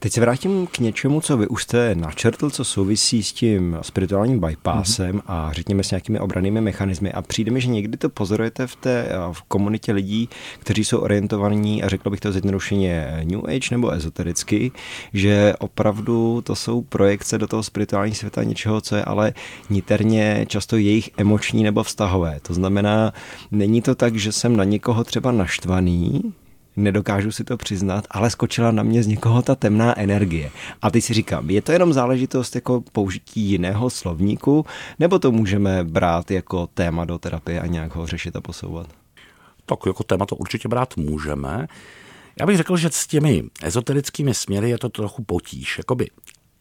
Teď 0.00 0.12
se 0.12 0.20
vrátím 0.20 0.66
k 0.66 0.78
něčemu, 0.78 1.20
co 1.20 1.36
vy 1.36 1.46
už 1.46 1.62
jste 1.62 1.94
načrtl, 1.94 2.50
co 2.50 2.64
souvisí 2.64 3.22
s 3.22 3.32
tím 3.32 3.78
spirituálním 3.82 4.40
bypassem 4.40 5.16
mm-hmm. 5.16 5.22
a 5.26 5.52
řekněme 5.52 5.82
s 5.82 5.90
nějakými 5.90 6.20
obranými 6.20 6.60
mechanismy. 6.60 7.12
A 7.12 7.22
přijde 7.22 7.50
mi, 7.50 7.60
že 7.60 7.68
někdy 7.68 7.96
to 7.96 8.08
pozorujete 8.08 8.66
v 8.66 8.76
té 8.76 9.08
v 9.32 9.42
komunitě 9.42 9.92
lidí, 9.92 10.28
kteří 10.58 10.84
jsou 10.84 10.98
orientovaní, 10.98 11.82
a 11.82 11.88
řekl 11.88 12.10
bych 12.10 12.20
to 12.20 12.32
zjednodušeně 12.32 13.20
New 13.24 13.40
Age 13.46 13.68
nebo 13.70 13.90
ezotericky, 13.90 14.72
že 15.12 15.54
opravdu 15.58 16.40
to 16.40 16.54
jsou 16.54 16.82
projekce 16.82 17.38
do 17.38 17.46
toho 17.46 17.62
spirituálního 17.62 18.16
světa 18.16 18.42
něčeho, 18.42 18.80
co 18.80 18.96
je 18.96 19.04
ale 19.04 19.32
niterně 19.70 20.46
často 20.48 20.76
jejich 20.76 21.10
emoční 21.16 21.62
nebo 21.62 21.82
vztahové. 21.82 22.40
To 22.42 22.54
znamená, 22.54 23.12
není 23.50 23.82
to 23.82 23.94
tak, 23.94 24.16
že 24.16 24.32
jsem 24.32 24.56
na 24.56 24.64
někoho 24.64 25.04
třeba 25.04 25.32
naštvaný, 25.32 26.22
nedokážu 26.78 27.32
si 27.32 27.44
to 27.44 27.56
přiznat, 27.56 28.06
ale 28.10 28.30
skočila 28.30 28.70
na 28.70 28.82
mě 28.82 29.02
z 29.02 29.06
někoho 29.06 29.42
ta 29.42 29.54
temná 29.54 29.98
energie. 29.98 30.50
A 30.82 30.90
teď 30.90 31.04
si 31.04 31.14
říkám, 31.14 31.50
je 31.50 31.62
to 31.62 31.72
jenom 31.72 31.92
záležitost 31.92 32.54
jako 32.54 32.82
použití 32.92 33.40
jiného 33.40 33.90
slovníku, 33.90 34.66
nebo 34.98 35.18
to 35.18 35.32
můžeme 35.32 35.84
brát 35.84 36.30
jako 36.30 36.66
téma 36.66 37.04
do 37.04 37.18
terapie 37.18 37.60
a 37.60 37.66
nějak 37.66 37.94
ho 37.94 38.06
řešit 38.06 38.36
a 38.36 38.40
posouvat? 38.40 38.86
Tak 39.66 39.78
jako 39.86 40.02
téma 40.02 40.26
to 40.26 40.36
určitě 40.36 40.68
brát 40.68 40.96
můžeme. 40.96 41.66
Já 42.40 42.46
bych 42.46 42.56
řekl, 42.56 42.76
že 42.76 42.88
s 42.92 43.06
těmi 43.06 43.44
ezoterickými 43.62 44.34
směry 44.34 44.70
je 44.70 44.78
to 44.78 44.88
trochu 44.88 45.24
potíž. 45.24 45.78
Jakoby 45.78 46.06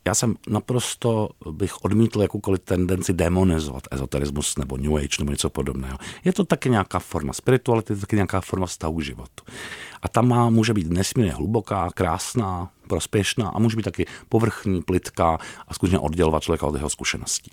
já 0.08 0.16
jsem 0.16 0.36
naprosto 0.50 1.30
bych 1.52 1.86
odmítl 1.86 2.22
jakoukoliv 2.22 2.62
tendenci 2.62 3.14
demonizovat 3.14 3.84
ezoterismus 3.92 4.58
nebo 4.58 4.78
New 4.78 4.96
Age 4.96 5.16
nebo 5.20 5.32
něco 5.32 5.50
podobného. 5.50 5.98
Je 6.26 6.34
to 6.34 6.44
taky 6.44 6.70
nějaká 6.70 7.00
forma 7.00 7.34
spirituality, 7.34 7.96
taky 7.96 8.16
nějaká 8.16 8.42
forma 8.42 8.68
k 8.68 9.02
životu. 9.02 9.44
A 10.02 10.08
ta 10.08 10.22
má, 10.22 10.50
může 10.50 10.74
být 10.74 10.90
nesmírně 10.90 11.32
hluboká, 11.32 11.90
krásná, 11.96 12.70
prospěšná 12.88 13.50
a 13.50 13.60
může 13.60 13.78
být 13.78 13.84
taky 13.84 14.06
povrchní, 14.30 14.82
plitká 14.82 15.38
a 15.68 15.74
skutečně 15.74 16.00
oddělovat 16.00 16.44
člověka 16.44 16.66
od 16.66 16.76
jeho 16.76 16.90
zkušeností. 16.90 17.52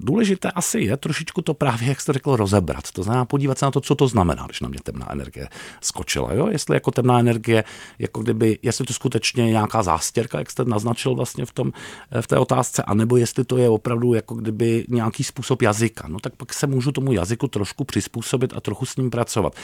Důležité 0.00 0.50
asi 0.50 0.80
je 0.80 0.96
trošičku 0.96 1.42
to 1.42 1.54
právě, 1.54 1.88
jak 1.88 2.00
jste 2.00 2.12
řekl, 2.12 2.36
rozebrat. 2.36 2.92
To 2.92 3.02
znamená 3.02 3.24
podívat 3.24 3.58
se 3.58 3.64
na 3.64 3.70
to, 3.70 3.80
co 3.80 3.94
to 3.94 4.08
znamená, 4.08 4.44
když 4.46 4.60
na 4.60 4.68
mě 4.68 4.78
temná 4.82 5.12
energie 5.12 5.48
skočila. 5.80 6.32
Jo? 6.32 6.48
Jestli 6.50 6.76
jako 6.76 6.90
temná 6.90 7.20
energie, 7.20 7.64
jako 7.98 8.22
kdyby, 8.22 8.58
jestli 8.62 8.84
to 8.84 8.92
skutečně 8.92 9.46
nějaká 9.46 9.82
zástěrka, 9.82 10.38
jak 10.38 10.50
jste 10.50 10.64
naznačil 10.64 11.14
vlastně 11.14 11.46
v, 11.46 11.52
tom, 11.52 11.72
v 12.20 12.26
té 12.26 12.38
otázce, 12.38 12.82
anebo 12.82 13.16
jestli 13.16 13.44
to 13.44 13.56
je 13.56 13.68
opravdu 13.68 14.14
jako 14.14 14.34
kdyby 14.34 14.84
nějaký 14.88 15.24
způsob 15.24 15.62
jazyka. 15.62 16.08
No 16.08 16.20
tak 16.20 16.36
pak 16.36 16.54
se 16.54 16.66
můžu 16.66 16.92
tomu 16.92 17.12
jazyku 17.12 17.48
trošku 17.48 17.84
přizpůsobit 17.84 18.52
a 18.56 18.60
trochu 18.60 18.86
s 18.86 18.96
ním 18.96 19.10
pracovat. 19.10 19.54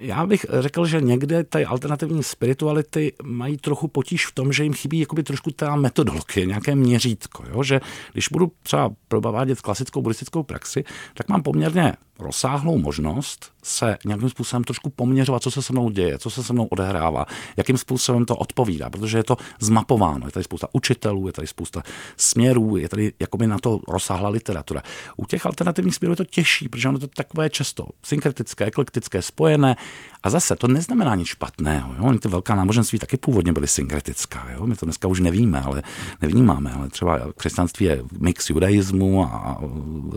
Já 0.00 0.26
bych 0.26 0.46
řekl, 0.60 0.86
že 0.86 1.00
někde 1.00 1.44
ty 1.44 1.64
alternativní 1.64 2.22
spirituality 2.22 3.12
mají 3.22 3.56
trochu 3.56 3.88
potíž 3.88 4.26
v 4.26 4.32
tom, 4.32 4.52
že 4.52 4.64
jim 4.68 4.74
chybí 4.74 4.98
jakoby 4.98 5.22
trošku 5.22 5.50
ta 5.50 5.76
metodologie, 5.76 6.46
nějaké 6.46 6.74
měřítko. 6.74 7.44
Jo? 7.50 7.62
Že 7.62 7.80
když 8.12 8.28
budu 8.28 8.52
třeba 8.62 8.90
provádět 9.08 9.60
klasickou 9.60 10.02
buddhistickou 10.02 10.42
praxi, 10.42 10.84
tak 11.14 11.28
mám 11.28 11.42
poměrně 11.42 11.92
rozsáhlou 12.18 12.78
možnost 12.78 13.52
se 13.62 13.98
nějakým 14.06 14.28
způsobem 14.28 14.64
trošku 14.64 14.90
poměřovat, 14.90 15.42
co 15.42 15.50
se 15.50 15.62
se 15.62 15.72
mnou 15.72 15.90
děje, 15.90 16.18
co 16.18 16.30
se 16.30 16.44
se 16.44 16.52
mnou 16.52 16.66
odehrává, 16.66 17.26
jakým 17.56 17.78
způsobem 17.78 18.24
to 18.24 18.36
odpovídá, 18.36 18.90
protože 18.90 19.18
je 19.18 19.24
to 19.24 19.36
zmapováno. 19.60 20.26
Je 20.26 20.32
tady 20.32 20.44
spousta 20.44 20.68
učitelů, 20.72 21.26
je 21.26 21.32
tady 21.32 21.46
spousta 21.46 21.82
směrů, 22.16 22.76
je 22.76 22.88
tady 22.88 23.12
jakoby 23.20 23.46
na 23.46 23.58
to 23.58 23.80
rozsáhlá 23.88 24.28
literatura. 24.28 24.82
U 25.16 25.26
těch 25.26 25.46
alternativních 25.46 25.94
směrů 25.94 26.12
je 26.12 26.16
to 26.16 26.24
těžší, 26.24 26.68
protože 26.68 26.88
ono 26.88 26.98
to 26.98 27.06
takové 27.06 27.50
často 27.50 27.86
synkretické, 28.02 28.64
eklektické, 28.64 29.22
spojené. 29.22 29.76
A 30.22 30.30
zase 30.30 30.56
to 30.56 30.68
neznamená 30.68 31.14
nic 31.14 31.28
špatného. 31.28 31.94
Jo? 31.98 32.18
Ty 32.18 32.28
velká 32.28 32.54
náboženství 32.54 32.98
taky 32.98 33.16
původně 33.16 33.52
byly 33.52 33.66
synkretická. 33.66 34.46
Jo? 34.52 34.66
My 34.66 34.76
to 34.76 34.86
dneska 34.86 35.08
už 35.08 35.20
nevíme, 35.20 35.60
ale 35.60 35.82
nevnímáme. 36.22 36.72
Ale 36.72 36.88
třeba 36.88 37.20
křesťanství 37.36 37.86
je 37.86 38.02
mix 38.18 38.50
judaismu 38.50 39.24
a 39.24 39.60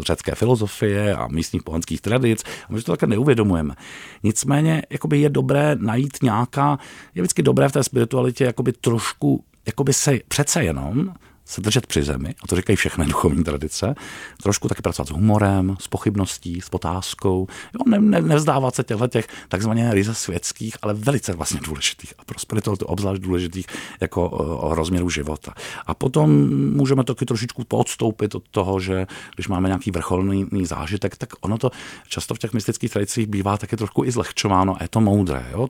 řecké 0.08 0.36
filozofie 0.36 1.16
a 1.16 1.28
místních 1.28 1.64
pohanských 1.64 1.91
tradic. 1.98 2.44
A 2.70 2.74
my 2.74 2.82
to 2.82 2.92
také 2.92 3.08
neuvědomujeme. 3.08 3.76
Nicméně 4.24 4.82
jakoby 4.90 5.22
je 5.22 5.30
dobré 5.30 5.76
najít 5.80 6.24
nějaká, 6.24 6.80
je 7.16 7.22
vždycky 7.22 7.44
dobré 7.44 7.70
v 7.70 7.72
té 7.72 7.84
spiritualitě 7.84 8.44
jakoby 8.44 8.72
trošku 8.72 9.44
jakoby 9.66 9.94
se 9.94 10.20
přece 10.28 10.64
jenom 10.64 11.14
se 11.46 11.62
držet 11.62 11.88
při 11.88 12.04
zemi, 12.04 12.36
a 12.44 12.48
to 12.48 12.56
říkají 12.56 12.78
všechny 12.78 13.06
duchovní 13.06 13.44
tradice, 13.44 13.96
trošku 14.44 14.68
taky 14.68 14.82
pracovat 14.82 15.08
s 15.08 15.12
humorem, 15.12 15.78
s 15.80 15.88
pochybností, 15.88 16.62
s 16.62 16.70
potázkou, 16.70 17.48
jo, 17.74 17.80
ne, 17.86 18.00
ne, 18.00 18.22
nevzdávat 18.22 18.76
se 18.76 18.84
těchto 18.84 19.08
těch 19.08 19.28
takzvaně 19.50 19.94
ryze 19.94 20.16
světských, 20.16 20.78
ale 20.82 20.94
velice 20.94 21.34
vlastně 21.34 21.60
důležitých 21.64 22.14
a 22.20 22.26
pro 22.26 22.40
spiritualitu 22.40 22.86
obzvlášť 22.86 23.22
důležitých 23.22 23.66
jako 24.02 24.30
o, 24.30 24.76
rozměru 24.76 25.10
života. 25.10 25.54
A 25.86 25.94
potom 25.94 26.30
můžeme 26.76 27.04
taky 27.04 27.26
trošičku 27.26 27.64
podstoupit 27.64 28.36
od 28.36 28.44
toho, 28.52 28.80
že 28.80 29.08
když 29.36 29.48
máme 29.48 29.70
nějaký 29.70 29.92
vrcholný 29.92 30.48
zážitek, 30.64 31.18
tak 31.18 31.30
ono 31.42 31.58
to 31.58 31.72
často 32.08 32.36
v 32.36 32.40
těch 32.40 32.54
mystických 32.54 32.92
tradicích 32.92 33.28
bývá 33.28 33.58
taky 33.58 33.78
trošku 33.78 34.04
i 34.04 34.12
zlehčováno 34.12 34.76
a 34.80 34.84
je 34.84 34.88
to 34.90 35.02
moudré. 35.02 35.46
Jo? 35.52 35.68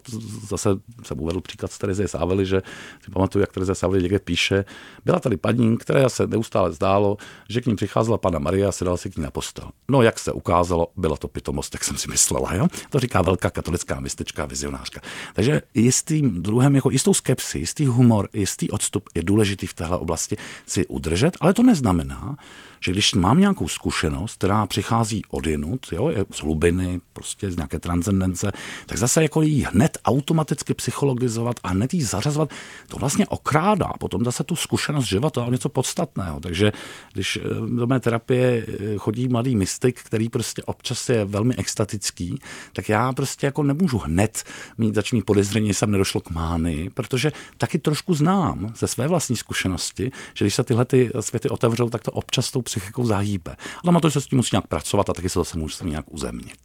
Zase 0.48 0.70
jsem 1.04 1.20
uvedl 1.20 1.42
příklad 1.42 1.72
z 1.72 1.78
Terezie 1.78 2.08
Sávely, 2.08 2.46
že 2.46 2.62
si 3.06 3.12
pamatuju, 3.12 3.42
jak 3.42 3.52
Terezie 3.52 3.76
Sávely 3.76 4.02
někde 4.02 4.20
píše, 4.20 4.66
byla 5.06 5.20
tady 5.20 5.38
paní, 5.38 5.61
které 5.80 6.10
se 6.10 6.28
neustále 6.28 6.72
zdálo, 6.72 7.18
že 7.50 7.62
k 7.62 7.66
ním 7.66 7.76
přicházela 7.76 8.18
pana 8.18 8.40
Maria 8.40 8.70
a 8.70 8.72
sedala 8.72 8.98
si 8.98 9.10
k 9.10 9.18
ní 9.18 9.24
na 9.24 9.32
postel. 9.32 9.70
No, 9.90 10.02
jak 10.02 10.20
se 10.20 10.32
ukázalo, 10.32 10.88
byla 10.98 11.18
to 11.18 11.28
pitomost, 11.28 11.74
jak 11.74 11.84
jsem 11.84 11.98
si 11.98 12.08
myslela. 12.08 12.56
Jo? 12.56 12.68
To 12.90 13.00
říká 13.00 13.22
velká 13.22 13.50
katolická 13.50 14.00
mistička, 14.00 14.46
vizionářka. 14.46 15.02
Takže 15.34 15.62
jistým 15.74 16.44
druhem, 16.44 16.76
jako 16.76 16.92
jistou 16.92 17.14
skepsi, 17.14 17.60
jistý 17.60 17.86
humor, 17.86 18.30
jistý 18.34 18.72
odstup 18.72 19.10
je 19.16 19.24
důležitý 19.24 19.68
v 19.68 19.74
téhle 19.74 19.98
oblasti 19.98 20.38
si 20.66 20.88
udržet, 20.88 21.38
ale 21.42 21.54
to 21.54 21.64
neznamená, 21.64 22.38
že 22.82 22.92
když 22.92 23.14
mám 23.14 23.40
nějakou 23.40 23.68
zkušenost, 23.68 24.36
která 24.36 24.66
přichází 24.66 25.22
od 25.30 25.48
jinut, 25.48 25.88
jo, 25.92 26.12
z 26.32 26.38
hlubiny, 26.42 27.02
prostě 27.14 27.52
z 27.52 27.56
nějaké 27.56 27.80
transcendence, 27.80 28.52
tak 28.86 28.98
zase 28.98 29.24
jako 29.24 29.42
jí 29.42 29.64
hned 29.64 29.98
automaticky 30.06 30.74
psychologizovat 30.74 31.56
a 31.64 31.68
hned 31.68 31.94
jí 31.94 32.04
zařazovat, 32.04 32.50
to 32.88 32.98
vlastně 32.98 33.28
okrádá 33.28 33.88
potom 34.00 34.26
zase 34.26 34.44
tu 34.44 34.56
zkušenost 34.56 35.06
života 35.06 35.46
o 35.46 35.52
něco 35.52 35.70
podstatného. 35.70 36.40
Takže 36.40 36.72
když 37.14 37.38
eh, 37.38 37.42
do 37.76 37.88
mé 37.88 38.00
terapie 38.00 38.66
eh, 38.68 38.98
chodí 38.98 39.28
mladý 39.28 39.56
mystik, 39.56 40.00
který 40.04 40.30
prostě 40.30 40.64
občas 40.64 41.10
je 41.10 41.26
velmi 41.26 41.56
extatický, 41.56 42.40
tak 42.74 42.90
já 42.90 43.14
prostě 43.14 43.46
jako 43.46 43.64
nemůžu 43.64 43.98
hned 43.98 44.44
mít 44.78 44.96
začný 44.96 45.22
podezření, 45.22 45.68
že 45.68 45.74
jsem 45.74 45.92
nedošlo 45.92 46.22
k 46.22 46.30
mány, 46.30 46.90
protože 46.94 47.32
taky 47.58 47.80
trošku 47.80 48.14
znám 48.14 48.74
ze 48.78 48.88
své 48.88 49.08
vlastní 49.08 49.36
zkušenosti, 49.36 50.12
že 50.34 50.46
když 50.46 50.56
se 50.56 50.64
tyhle 50.64 50.86
ty 50.86 51.12
světy 51.20 51.50
otevřou, 51.50 51.90
tak 51.90 52.04
to 52.04 52.12
občas 52.12 52.52
tou 52.52 52.62
psychikou 52.80 53.06
zahýbe. 53.06 53.56
Ale 53.84 53.94
na 53.94 54.00
to 54.00 54.12
se 54.12 54.22
s 54.22 54.28
tím 54.28 54.38
musí 54.38 54.50
nějak 54.54 54.68
pracovat 54.68 55.10
a 55.10 55.14
taky 55.14 55.30
se 55.30 55.40
zase 55.40 55.58
může 55.58 55.76
nějak 55.84 56.06
uzemnit. 56.12 56.58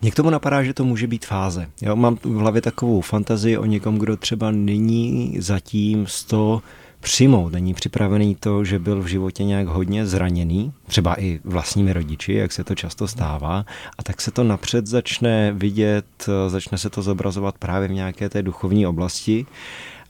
Mně 0.00 0.10
k 0.10 0.14
tomu 0.14 0.30
napadá, 0.30 0.62
že 0.62 0.74
to 0.74 0.84
může 0.84 1.06
být 1.06 1.26
fáze. 1.26 1.70
Jo, 1.82 1.96
mám 1.96 2.16
v 2.16 2.36
hlavě 2.36 2.62
takovou 2.62 3.00
fantazii 3.00 3.58
o 3.58 3.64
někom, 3.64 3.98
kdo 3.98 4.16
třeba 4.16 4.50
není 4.50 5.36
zatím 5.40 6.06
z 6.06 6.24
toho 6.24 6.62
přijmout, 7.00 7.52
není 7.52 7.74
připravený 7.74 8.34
to, 8.34 8.64
že 8.64 8.78
byl 8.78 9.02
v 9.02 9.06
životě 9.06 9.44
nějak 9.44 9.66
hodně 9.66 10.06
zraněný, 10.06 10.72
třeba 10.86 11.20
i 11.20 11.40
vlastními 11.44 11.92
rodiči, 11.92 12.32
jak 12.32 12.52
se 12.52 12.64
to 12.64 12.74
často 12.74 13.08
stává, 13.08 13.64
a 13.98 14.02
tak 14.02 14.20
se 14.20 14.30
to 14.30 14.44
napřed 14.44 14.86
začne 14.86 15.52
vidět, 15.52 16.28
začne 16.48 16.78
se 16.78 16.90
to 16.90 17.02
zobrazovat 17.02 17.58
právě 17.58 17.88
v 17.88 17.92
nějaké 17.92 18.28
té 18.28 18.42
duchovní 18.42 18.86
oblasti. 18.86 19.46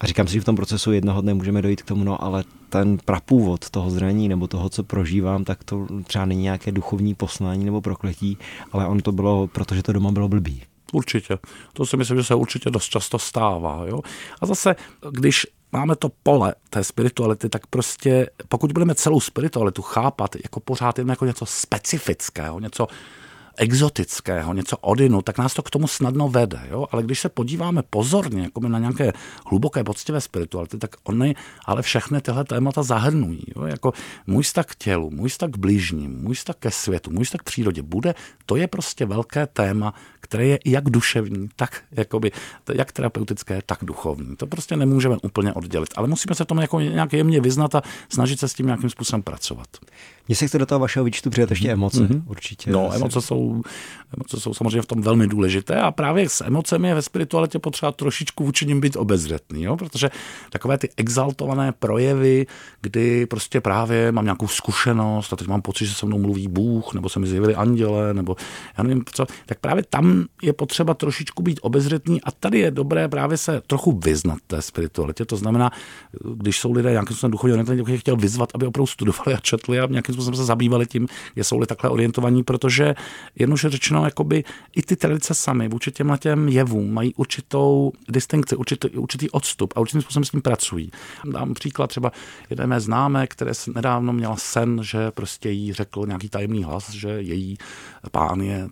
A 0.00 0.06
říkám 0.06 0.26
si, 0.26 0.34
že 0.34 0.40
v 0.40 0.44
tom 0.44 0.56
procesu 0.56 0.92
jednoho 0.92 1.20
dne 1.20 1.34
můžeme 1.34 1.62
dojít 1.62 1.82
k 1.82 1.86
tomu, 1.86 2.04
no 2.04 2.24
ale 2.24 2.44
ten 2.68 2.98
prapůvod 3.04 3.70
toho 3.70 3.90
zranění 3.90 4.28
nebo 4.28 4.46
toho, 4.46 4.68
co 4.68 4.82
prožívám, 4.82 5.44
tak 5.44 5.64
to 5.64 5.86
třeba 6.04 6.24
není 6.24 6.42
nějaké 6.42 6.72
duchovní 6.72 7.14
poslání 7.14 7.64
nebo 7.64 7.80
prokletí, 7.80 8.38
ale 8.72 8.86
on 8.86 9.00
to 9.00 9.12
bylo, 9.12 9.46
protože 9.46 9.82
to 9.82 9.92
doma 9.92 10.12
bylo 10.12 10.28
blbý. 10.28 10.62
Určitě. 10.92 11.38
To 11.72 11.86
si 11.86 11.96
myslím, 11.96 12.16
že 12.16 12.24
se 12.24 12.34
určitě 12.34 12.70
dost 12.70 12.88
často 12.88 13.18
stává. 13.18 13.84
Jo? 13.86 14.00
A 14.40 14.46
zase, 14.46 14.76
když 15.10 15.46
máme 15.72 15.96
to 15.96 16.10
pole 16.22 16.54
té 16.70 16.84
spirituality, 16.84 17.48
tak 17.48 17.66
prostě 17.66 18.30
pokud 18.48 18.72
budeme 18.72 18.94
celou 18.94 19.20
spiritualitu 19.20 19.82
chápat 19.82 20.36
jako 20.44 20.60
pořád 20.60 20.98
jen 20.98 21.08
jako 21.08 21.26
něco 21.26 21.46
specifického, 21.46 22.60
něco 22.60 22.86
exotického, 23.60 24.54
něco 24.54 24.76
odinu, 24.76 25.22
tak 25.22 25.38
nás 25.38 25.54
to 25.54 25.62
k 25.62 25.70
tomu 25.70 25.88
snadno 25.88 26.28
vede. 26.28 26.60
Jo? 26.70 26.86
Ale 26.90 27.02
když 27.02 27.20
se 27.20 27.28
podíváme 27.28 27.82
pozorně 27.90 28.42
jako 28.42 28.60
na 28.68 28.78
nějaké 28.78 29.12
hluboké, 29.46 29.84
poctivé 29.84 30.20
spirituality, 30.20 30.78
tak 30.78 30.96
oni 31.04 31.34
ale 31.64 31.82
všechny 31.82 32.20
tyhle 32.20 32.44
témata 32.44 32.82
zahrnují. 32.82 33.42
Jo? 33.56 33.64
Jako 33.64 33.92
můj 34.26 34.42
vztah 34.42 34.66
k 34.66 34.74
tělu, 34.74 35.10
můj 35.10 35.28
vztah 35.28 35.50
k 35.50 35.56
blížním, 35.56 36.20
můj 36.22 36.34
vztah 36.34 36.56
ke 36.56 36.70
světu, 36.70 37.10
můj 37.10 37.24
vztah 37.24 37.40
k 37.40 37.44
přírodě 37.44 37.82
bude, 37.82 38.14
to 38.46 38.56
je 38.56 38.66
prostě 38.66 39.06
velké 39.06 39.46
téma, 39.46 39.94
které 40.20 40.46
je 40.46 40.58
jak 40.64 40.90
duševní, 40.90 41.48
tak 41.56 41.82
jakoby, 41.92 42.32
jak 42.74 42.92
terapeutické, 42.92 43.62
tak 43.66 43.78
duchovní. 43.82 44.36
To 44.36 44.46
prostě 44.46 44.76
nemůžeme 44.76 45.16
úplně 45.22 45.52
oddělit, 45.52 45.88
ale 45.96 46.08
musíme 46.08 46.34
se 46.34 46.44
tomu 46.44 46.60
jako 46.60 46.80
nějak 46.80 47.12
jemně 47.12 47.40
vyznat 47.40 47.74
a 47.74 47.82
snažit 48.08 48.40
se 48.40 48.48
s 48.48 48.54
tím 48.54 48.66
nějakým 48.66 48.90
způsobem 48.90 49.22
pracovat. 49.22 49.66
Mně 50.28 50.36
se 50.36 50.46
chce 50.46 50.58
do 50.58 50.66
toho 50.66 50.78
vašeho 50.78 51.04
výčtu 51.04 51.30
přidat 51.30 51.50
ještě 51.50 51.72
emoce, 51.72 52.00
mm-hmm. 52.00 52.22
určitě. 52.26 52.70
No, 52.70 52.94
emoce 52.94 53.20
jsou, 53.20 53.49
emoce 54.16 54.40
jsou 54.40 54.54
samozřejmě 54.54 54.82
v 54.82 54.86
tom 54.86 55.00
velmi 55.02 55.26
důležité 55.26 55.76
a 55.76 55.90
právě 55.90 56.28
s 56.28 56.44
emocemi 56.44 56.88
je 56.88 56.94
ve 56.94 57.02
spiritualitě 57.02 57.58
potřeba 57.58 57.92
trošičku 57.92 58.44
vůči 58.44 58.66
nim 58.66 58.80
být 58.80 58.96
obezřetný, 58.96 59.62
jo? 59.62 59.76
protože 59.76 60.10
takové 60.50 60.78
ty 60.78 60.88
exaltované 60.96 61.72
projevy, 61.72 62.46
kdy 62.80 63.26
prostě 63.26 63.60
právě 63.60 64.12
mám 64.12 64.24
nějakou 64.24 64.48
zkušenost 64.48 65.32
a 65.32 65.36
teď 65.36 65.48
mám 65.48 65.62
pocit, 65.62 65.86
že 65.86 65.94
se 65.94 66.06
mnou 66.06 66.18
mluví 66.18 66.48
Bůh, 66.48 66.94
nebo 66.94 67.08
se 67.08 67.20
mi 67.20 67.26
zjevili 67.26 67.54
anděle, 67.54 68.14
nebo 68.14 68.36
já 68.78 68.84
nevím 68.84 69.04
co, 69.12 69.26
tak 69.46 69.58
právě 69.58 69.84
tam 69.90 70.24
je 70.42 70.52
potřeba 70.52 70.94
trošičku 70.94 71.42
být 71.42 71.60
obezřetný 71.62 72.22
a 72.22 72.30
tady 72.30 72.58
je 72.58 72.70
dobré 72.70 73.08
právě 73.08 73.36
se 73.36 73.62
trochu 73.66 73.92
vyznat 73.92 74.38
té 74.46 74.62
spiritualitě. 74.62 75.24
To 75.24 75.36
znamená, 75.36 75.70
když 76.34 76.60
jsou 76.60 76.72
lidé 76.72 76.90
nějakým 76.90 77.16
způsobem 77.16 77.30
duchovně 77.30 77.98
chtěl 77.98 78.16
vyzvat, 78.16 78.48
aby 78.54 78.66
opravdu 78.66 78.86
studovali 78.86 79.34
a 79.34 79.40
četli 79.40 79.80
a 79.80 79.86
nějakým 79.86 80.14
způsobem 80.14 80.36
se 80.36 80.44
zabývali 80.44 80.86
tím, 80.86 81.08
jsou-li 81.36 81.66
takhle 81.66 81.90
orientovaní, 81.90 82.42
protože 82.42 82.94
jednoduše 83.40 83.70
řečeno, 83.70 84.04
jakoby 84.04 84.44
i 84.76 84.82
ty 84.82 84.96
tradice 84.96 85.34
samy 85.34 85.68
vůči 85.68 85.92
těm 85.92 86.16
těm 86.18 86.48
jevům 86.48 86.94
mají 86.94 87.14
určitou 87.14 87.92
distinkci, 88.08 88.56
určitý, 88.56 88.88
určitý 88.88 89.30
odstup 89.30 89.72
a 89.76 89.80
určitým 89.80 90.02
způsobem 90.02 90.24
s 90.24 90.30
tím 90.30 90.42
pracují. 90.42 90.90
Dám 91.24 91.54
příklad 91.54 91.86
třeba 91.86 92.12
jedné 92.50 92.66
mé 92.66 92.80
známé, 92.80 93.26
které 93.26 93.52
nedávno 93.74 94.12
měla 94.12 94.36
sen, 94.36 94.80
že 94.82 95.10
prostě 95.10 95.50
jí 95.50 95.72
řekl 95.72 96.06
nějaký 96.06 96.28
tajemný 96.28 96.64
hlas, 96.64 96.90
že 96.90 97.08
její 97.08 97.58
pán 98.10 98.40
je 98.40 98.68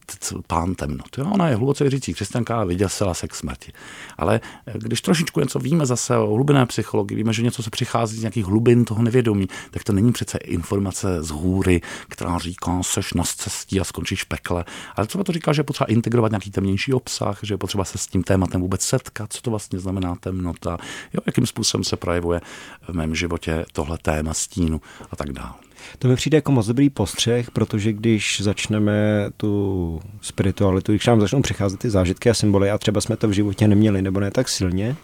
pán 0.46 0.75
temnot. 0.75 1.18
Jo? 1.18 1.30
Ona 1.32 1.48
je 1.48 1.56
hluboce 1.56 1.84
věřící 1.84 2.14
křesťanka 2.14 2.60
a 2.60 2.64
vyděsila 2.64 3.14
se 3.14 3.28
k 3.28 3.34
smrti. 3.34 3.72
Ale 4.18 4.40
když 4.75 5.00
trošičku 5.00 5.40
něco 5.40 5.58
víme 5.58 5.87
zase 5.87 6.16
o 6.16 6.34
hlubinné 6.34 6.66
psychologii, 6.66 7.16
víme, 7.16 7.32
že 7.32 7.42
něco 7.42 7.62
se 7.62 7.70
přichází 7.70 8.16
z 8.16 8.20
nějakých 8.20 8.44
hlubin 8.44 8.84
toho 8.84 9.02
nevědomí, 9.02 9.48
tak 9.70 9.84
to 9.84 9.92
není 9.92 10.12
přece 10.12 10.38
informace 10.38 11.22
z 11.22 11.30
hůry, 11.30 11.80
která 12.08 12.38
říká, 12.38 12.82
seš 12.82 13.12
na 13.12 13.25
cestí 13.25 13.80
a 13.80 13.84
skončíš 13.84 14.22
v 14.22 14.26
pekle. 14.48 14.64
Ale 14.96 15.06
třeba 15.06 15.24
to 15.24 15.32
říká, 15.32 15.52
že 15.52 15.60
je 15.60 15.64
potřeba 15.64 15.86
integrovat 15.86 16.32
nějaký 16.32 16.50
temnější 16.50 16.92
obsah, 16.92 17.38
že 17.42 17.54
je 17.54 17.58
potřeba 17.58 17.84
se 17.84 17.98
s 17.98 18.06
tím 18.06 18.22
tématem 18.22 18.60
vůbec 18.60 18.82
setkat, 18.82 19.32
co 19.32 19.42
to 19.42 19.50
vlastně 19.50 19.78
znamená 19.78 20.14
temnota, 20.20 20.78
jo, 21.12 21.20
jakým 21.26 21.46
způsobem 21.46 21.84
se 21.84 21.96
projevuje 21.96 22.40
v 22.88 22.94
mém 22.94 23.14
životě 23.14 23.66
tohle 23.72 23.98
téma 23.98 24.34
stínu 24.34 24.80
a 25.10 25.16
tak 25.16 25.32
dále. 25.32 25.54
To 25.98 26.08
mi 26.08 26.16
přijde 26.16 26.36
jako 26.36 26.52
moc 26.52 26.66
dobrý 26.66 26.90
postřeh, 26.90 27.50
protože 27.50 27.92
když 27.92 28.40
začneme 28.40 29.28
tu 29.36 30.00
spiritualitu, 30.20 30.92
když 30.92 31.06
nám 31.06 31.20
začnou 31.20 31.42
přicházet 31.42 31.80
ty 31.80 31.90
zážitky 31.90 32.30
a 32.30 32.34
symboly 32.34 32.70
a 32.70 32.78
třeba 32.78 33.00
jsme 33.00 33.16
to 33.16 33.28
v 33.28 33.32
životě 33.32 33.68
neměli 33.68 34.02
nebo 34.02 34.20
ne 34.20 34.30
tak 34.30 34.48
silně, 34.48 34.96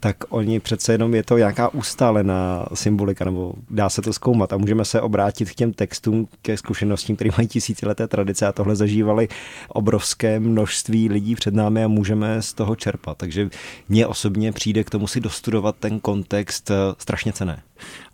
tak 0.00 0.16
oni 0.28 0.60
přece 0.60 0.92
jenom 0.92 1.14
je 1.14 1.22
to 1.22 1.38
nějaká 1.38 1.68
ustálená 1.74 2.66
symbolika, 2.74 3.24
nebo 3.24 3.54
dá 3.70 3.88
se 3.88 4.02
to 4.02 4.12
zkoumat 4.12 4.52
a 4.52 4.56
můžeme 4.56 4.84
se 4.84 5.00
obrátit 5.00 5.50
k 5.50 5.54
těm 5.54 5.72
textům, 5.72 6.28
ke 6.42 6.56
zkušenostím, 6.56 7.16
které 7.16 7.30
mají 7.38 7.48
tisícileté 7.48 8.08
tradice 8.08 8.46
a 8.46 8.52
tohle 8.52 8.76
zažívali 8.76 9.28
obrovské 9.68 10.40
množství 10.40 11.08
lidí 11.08 11.34
před 11.34 11.54
námi 11.54 11.84
a 11.84 11.88
můžeme 11.88 12.42
z 12.42 12.54
toho 12.54 12.76
čerpat. 12.76 13.18
Takže 13.18 13.50
mně 13.88 14.06
osobně 14.06 14.52
přijde 14.52 14.84
k 14.84 14.90
tomu 14.90 15.06
si 15.06 15.20
dostudovat 15.20 15.76
ten 15.80 16.00
kontext 16.00 16.70
eh, 16.70 16.74
strašně 16.98 17.32
cené. 17.32 17.62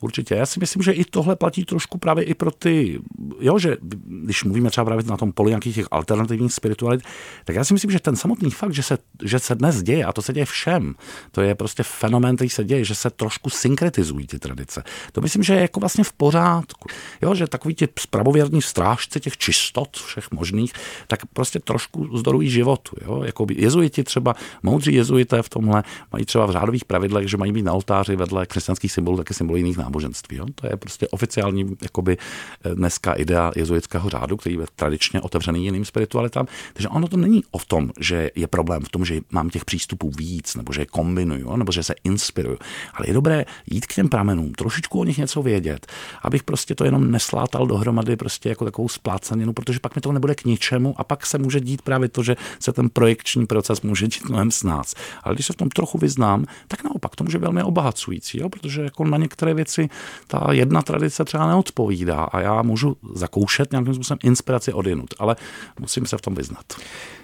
Určitě. 0.01 0.35
Já 0.35 0.47
si 0.47 0.61
myslím, 0.61 0.83
že 0.83 0.93
i 0.93 1.05
tohle 1.05 1.37
platí 1.37 1.65
trošku 1.65 1.99
právě 1.99 2.25
i 2.25 2.35
pro 2.35 2.51
ty, 2.51 3.01
jo, 3.41 3.59
že 3.59 3.77
když 4.25 4.45
mluvíme 4.45 4.71
třeba 4.71 4.85
právě 4.85 5.05
na 5.05 5.17
tom 5.17 5.33
poli 5.33 5.51
nějakých 5.51 5.75
těch 5.75 5.87
alternativních 5.91 6.53
spiritualit, 6.53 7.03
tak 7.45 7.57
já 7.57 7.65
si 7.65 7.73
myslím, 7.73 7.91
že 7.91 8.01
ten 8.01 8.17
samotný 8.17 8.51
fakt, 8.51 8.75
že 8.75 8.83
se, 8.83 8.99
že 9.25 9.39
se 9.39 9.55
dnes 9.55 9.83
děje, 9.83 10.05
a 10.05 10.13
to 10.13 10.23
se 10.23 10.33
děje 10.33 10.47
všem, 10.47 10.95
to 11.31 11.41
je 11.41 11.50
prostě 11.55 11.83
fenomén, 11.83 12.37
který 12.37 12.51
se 12.51 12.65
děje, 12.65 12.85
že 12.85 12.95
se 12.95 13.11
trošku 13.11 13.51
synkretizují 13.51 14.27
ty 14.27 14.39
tradice. 14.39 14.83
To 15.13 15.21
myslím, 15.21 15.43
že 15.43 15.55
je 15.55 15.61
jako 15.61 15.81
vlastně 15.81 16.05
v 16.05 16.13
pořádku. 16.13 16.89
Jo, 17.23 17.35
že 17.35 17.47
takový 17.47 17.75
ti 17.75 17.89
spravověrní 17.99 18.63
strážci 18.63 19.21
těch 19.21 19.37
čistot 19.37 19.97
všech 19.97 20.31
možných, 20.31 20.73
tak 21.07 21.27
prostě 21.33 21.59
trošku 21.59 22.17
zdorují 22.17 22.51
životu. 22.51 22.97
Jo? 23.05 23.23
Jako 23.23 23.47
jezuiti 23.51 24.05
třeba, 24.05 24.35
moudří 24.63 24.95
jezuité 24.95 25.43
v 25.43 25.49
tomhle 25.49 25.83
mají 26.13 26.25
třeba 26.25 26.47
v 26.47 26.51
řádových 26.51 26.85
pravidlech, 26.85 27.29
že 27.29 27.37
mají 27.37 27.53
být 27.53 27.63
na 27.63 27.73
oltáři 27.73 28.17
vedle 28.17 28.47
křesťanských 28.47 28.93
symbolů 28.93 29.17
taky 29.17 29.35
symbolů 29.35 29.57
jiných 29.57 29.77
náboženství. 29.77 30.37
Jo? 30.37 30.47
To 30.55 30.67
je 30.67 30.77
prostě 30.77 31.09
oficiální 31.09 31.77
jakoby, 31.83 32.17
eh, 32.65 32.75
dneska 32.75 33.13
idea 33.13 33.53
jezuitského 33.57 34.09
řádu, 34.09 34.37
který 34.37 34.55
je 34.55 34.67
tradičně 34.77 35.21
otevřený 35.21 35.65
jiným 35.65 35.85
spiritualitám. 35.85 36.47
Takže 36.73 36.89
ono 36.89 37.09
to 37.09 37.17
není 37.17 37.43
o 37.51 37.59
tom, 37.59 37.91
že 38.01 38.31
je 38.35 38.47
problém 38.47 38.83
v 38.83 38.89
tom, 38.89 39.05
že 39.05 39.21
mám 39.31 39.51
těch 39.51 39.65
přístupů 39.65 40.11
víc, 40.19 40.55
nebo 40.55 40.73
že 40.73 40.81
je 40.83 40.87
kombinuju, 40.87 41.40
nebo 41.57 41.73
že 41.73 41.83
se 41.83 41.95
inspiruju. 42.05 42.59
Ale 42.95 43.07
je 43.07 43.13
dobré 43.13 43.45
jít 43.71 43.87
k 43.87 43.95
těm 43.95 44.09
pramenům, 44.09 44.53
trošičku 44.53 45.01
o 45.01 45.05
nich 45.05 45.19
něco 45.19 45.43
vědět, 45.43 45.87
abych 46.23 46.43
prostě 46.43 46.75
to 46.75 46.85
jenom 46.85 47.11
neslátal 47.11 47.67
dohromady 47.67 48.17
prostě 48.17 48.49
jako 48.49 48.65
takovou 48.65 48.89
spláceninu, 48.89 49.53
protože 49.53 49.81
pak 49.81 49.95
mi 49.95 50.01
to 50.01 50.13
nebude 50.13 50.35
k 50.35 50.45
ničemu 50.45 50.95
a 50.97 51.05
pak 51.05 51.27
se 51.27 51.39
může 51.39 51.61
dít 51.61 51.83
právě 51.83 52.09
to, 52.09 52.23
že 52.23 52.37
se 52.61 52.73
ten 52.73 52.91
projekční 52.91 53.47
proces 53.47 53.81
může 53.81 54.07
dít 54.07 54.29
mnohem 54.29 54.51
s 54.51 54.63
nás. 54.63 54.95
Ale 55.23 55.35
když 55.35 55.47
se 55.47 55.53
v 55.53 55.57
tom 55.57 55.69
trochu 55.69 55.99
vyznám, 55.99 56.45
tak 56.69 56.85
naopak 56.85 57.17
to 57.17 57.25
může 57.25 57.39
velmi 57.39 57.63
obohacující, 57.63 58.39
jo? 58.39 58.49
protože 58.49 58.83
jako 58.83 59.05
na 59.05 59.19
některé 59.19 59.55
věci 59.55 59.89
ta 60.27 60.47
jedna 60.51 60.83
tradice 60.83 61.25
třeba 61.25 61.47
neodpovídá 61.47 62.25
a 62.25 62.41
já 62.41 62.63
můžu 62.63 62.97
zakoušet 63.15 63.73
nějakým 63.73 63.95
způsobem 63.95 64.19
inspiraci 64.23 64.73
odinut, 64.73 65.15
ale 65.19 65.37
musím 65.81 66.07
se 66.07 66.19
v 66.19 66.21
tom 66.21 66.35
vyznat. 66.35 66.65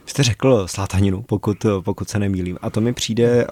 Jste 0.07 0.23
řekl 0.23 0.67
slátaninu, 0.67 1.23
pokud, 1.23 1.67
pokud 1.81 2.09
se 2.09 2.19
nemýlím. 2.19 2.59
A 2.63 2.71
to 2.71 2.81
mi 2.81 2.93
přijde 2.93 3.47